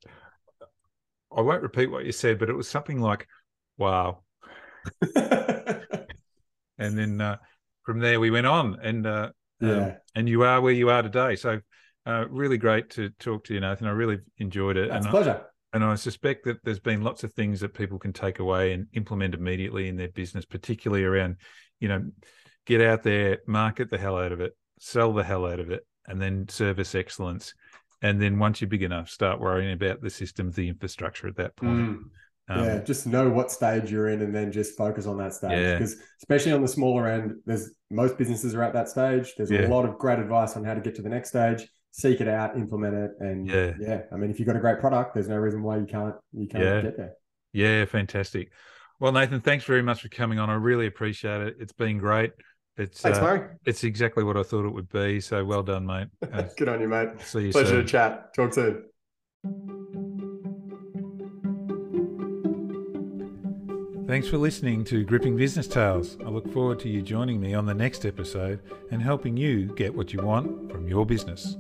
I 1.35 1.41
won't 1.41 1.63
repeat 1.63 1.91
what 1.91 2.05
you 2.05 2.13
said, 2.13 2.39
but 2.39 2.51
it 2.51 2.57
was 2.57 2.69
something 2.69 3.01
like, 3.01 3.27
wow. 3.79 4.23
and 6.79 6.99
then 6.99 7.21
uh, 7.21 7.37
from 7.85 7.99
there 7.99 8.21
we 8.21 8.31
went 8.31 8.47
on 8.47 8.79
and, 8.83 9.07
uh, 9.07 9.31
um, 9.63 9.69
yeah. 9.69 9.77
Um, 9.77 9.93
and 10.15 10.29
you 10.29 10.43
are 10.43 10.61
where 10.61 10.73
you 10.73 10.91
are 10.91 11.03
today. 11.03 11.37
So 11.37 11.61
uh, 12.07 12.27
really 12.29 12.59
great 12.59 12.91
to 12.91 13.11
talk 13.19 13.45
to 13.45 13.55
you, 13.55 13.61
Nathan. 13.61 13.87
I 13.87 13.91
really 13.91 14.19
enjoyed 14.39 14.77
it. 14.77 14.91
That's 14.91 15.07
and 15.07 15.15
a 15.15 15.17
pleasure. 15.17 15.47
And 15.73 15.85
I 15.85 15.95
suspect 15.95 16.45
that 16.47 16.65
there's 16.65 16.81
been 16.81 17.03
lots 17.03 17.23
of 17.23 17.33
things 17.33 17.61
that 17.61 17.75
people 17.75 17.99
can 17.99 18.13
take 18.13 18.41
away 18.41 18.73
and 18.73 18.87
implement 18.95 19.35
immediately 19.35 19.89
in 19.89 19.97
their 19.97 20.09
business, 20.09 20.45
particularly 20.45 21.05
around, 21.05 21.37
you 21.79 21.89
know, 21.89 22.11
get 22.67 22.81
out 22.81 23.05
there, 23.05 23.39
market 23.47 23.91
the 23.91 23.99
hell 23.99 24.19
out 24.19 24.33
of 24.33 24.41
it, 24.41 24.57
sell 24.81 25.13
the 25.13 25.23
hell 25.23 25.47
out 25.47 25.61
of 25.61 25.71
it, 25.71 25.87
and 26.07 26.21
then 26.21 26.49
service 26.49 26.95
excellence. 26.95 27.55
And 28.03 28.21
then 28.21 28.39
once 28.39 28.61
you're 28.61 28.69
big 28.69 28.83
enough, 28.83 29.11
start 29.11 29.41
worrying 29.41 29.73
about 29.73 30.01
the 30.01 30.11
systems, 30.11 30.57
the 30.57 30.69
infrastructure 30.69 31.29
at 31.29 31.37
that 31.37 31.55
point. 31.55 31.91
Mm. 31.91 32.03
Um, 32.51 32.65
yeah, 32.65 32.79
just 32.79 33.07
know 33.07 33.31
what 33.31 33.53
stage 33.53 33.93
you're 33.93 34.09
in 34.09 34.23
and 34.23 34.35
then 34.35 34.51
just 34.51 34.77
focus 34.77 35.07
on 35.07 35.17
that 35.19 35.33
stage. 35.33 35.53
Yeah. 35.53 35.75
Because 35.75 35.97
especially 36.19 36.51
on 36.51 36.63
the 36.63 36.69
smaller 36.69 37.07
end, 37.07 37.37
there's 37.47 37.71
most 37.91 38.19
businesses 38.19 38.55
are 38.57 38.63
at 38.63 38.73
that 38.73 38.89
stage. 38.89 39.35
There's 39.37 39.53
yeah. 39.53 39.67
a 39.67 39.69
lot 39.69 39.85
of 39.85 39.99
great 39.99 40.19
advice 40.19 40.57
on 40.57 40.65
how 40.65 40.75
to 40.75 40.81
get 40.81 40.97
to 40.97 41.03
the 41.03 41.09
next 41.09 41.29
stage, 41.29 41.67
seek 41.93 42.21
it 42.21 42.27
out, 42.27 42.57
implement 42.57 42.95
it. 42.97 43.11
And 43.21 43.47
yeah, 43.47 43.73
yeah. 43.79 44.03
I 44.13 44.17
mean, 44.17 44.31
if 44.31 44.41
you've 44.41 44.49
got 44.49 44.57
a 44.57 44.61
great 44.61 44.81
product, 44.81 45.15
there's 45.15 45.29
no 45.29 45.37
reason 45.37 45.63
why 45.63 45.77
you 45.79 45.87
can't 45.87 46.17
you 46.33 46.49
can't 46.49 46.65
yeah. 46.65 46.81
get 46.81 46.97
there. 46.97 47.13
Yeah, 47.53 47.85
fantastic. 47.85 48.51
Well, 48.99 49.13
Nathan, 49.13 49.41
thanks 49.41 49.65
very 49.65 49.83
much 49.83 50.03
for 50.03 50.09
coming 50.09 50.41
on. 50.41 50.51
I 50.51 50.55
really 50.55 50.87
appreciate 50.87 51.41
it. 51.43 51.57
It's 51.61 51.73
been 51.73 51.99
great. 51.99 52.33
It's 52.77 53.01
Thanks, 53.01 53.19
uh, 53.19 53.49
It's 53.65 53.85
exactly 53.85 54.25
what 54.25 54.37
I 54.37 54.43
thought 54.43 54.65
it 54.65 54.73
would 54.73 54.89
be. 54.89 55.21
So 55.21 55.45
well 55.45 55.63
done, 55.63 55.87
mate. 55.87 56.09
Uh, 56.33 56.45
Good 56.57 56.69
on 56.69 56.81
you, 56.81 56.89
mate. 56.89 57.09
See 57.21 57.47
you 57.47 57.53
Pleasure 57.53 57.69
soon. 57.69 57.85
to 57.85 57.91
chat. 57.91 58.35
Talk 58.35 58.55
soon. 58.55 59.80
Thanks 64.11 64.27
for 64.27 64.39
listening 64.39 64.83
to 64.87 65.05
Gripping 65.05 65.37
Business 65.37 65.69
Tales. 65.69 66.19
I 66.27 66.31
look 66.31 66.53
forward 66.53 66.81
to 66.81 66.89
you 66.89 67.01
joining 67.01 67.41
me 67.41 67.55
on 67.55 67.65
the 67.65 67.73
next 67.73 68.05
episode 68.05 68.59
and 68.91 69.01
helping 69.01 69.37
you 69.37 69.67
get 69.77 69.95
what 69.95 70.13
you 70.13 70.21
want 70.21 70.73
from 70.73 70.89
your 70.89 71.07
business. 71.07 71.57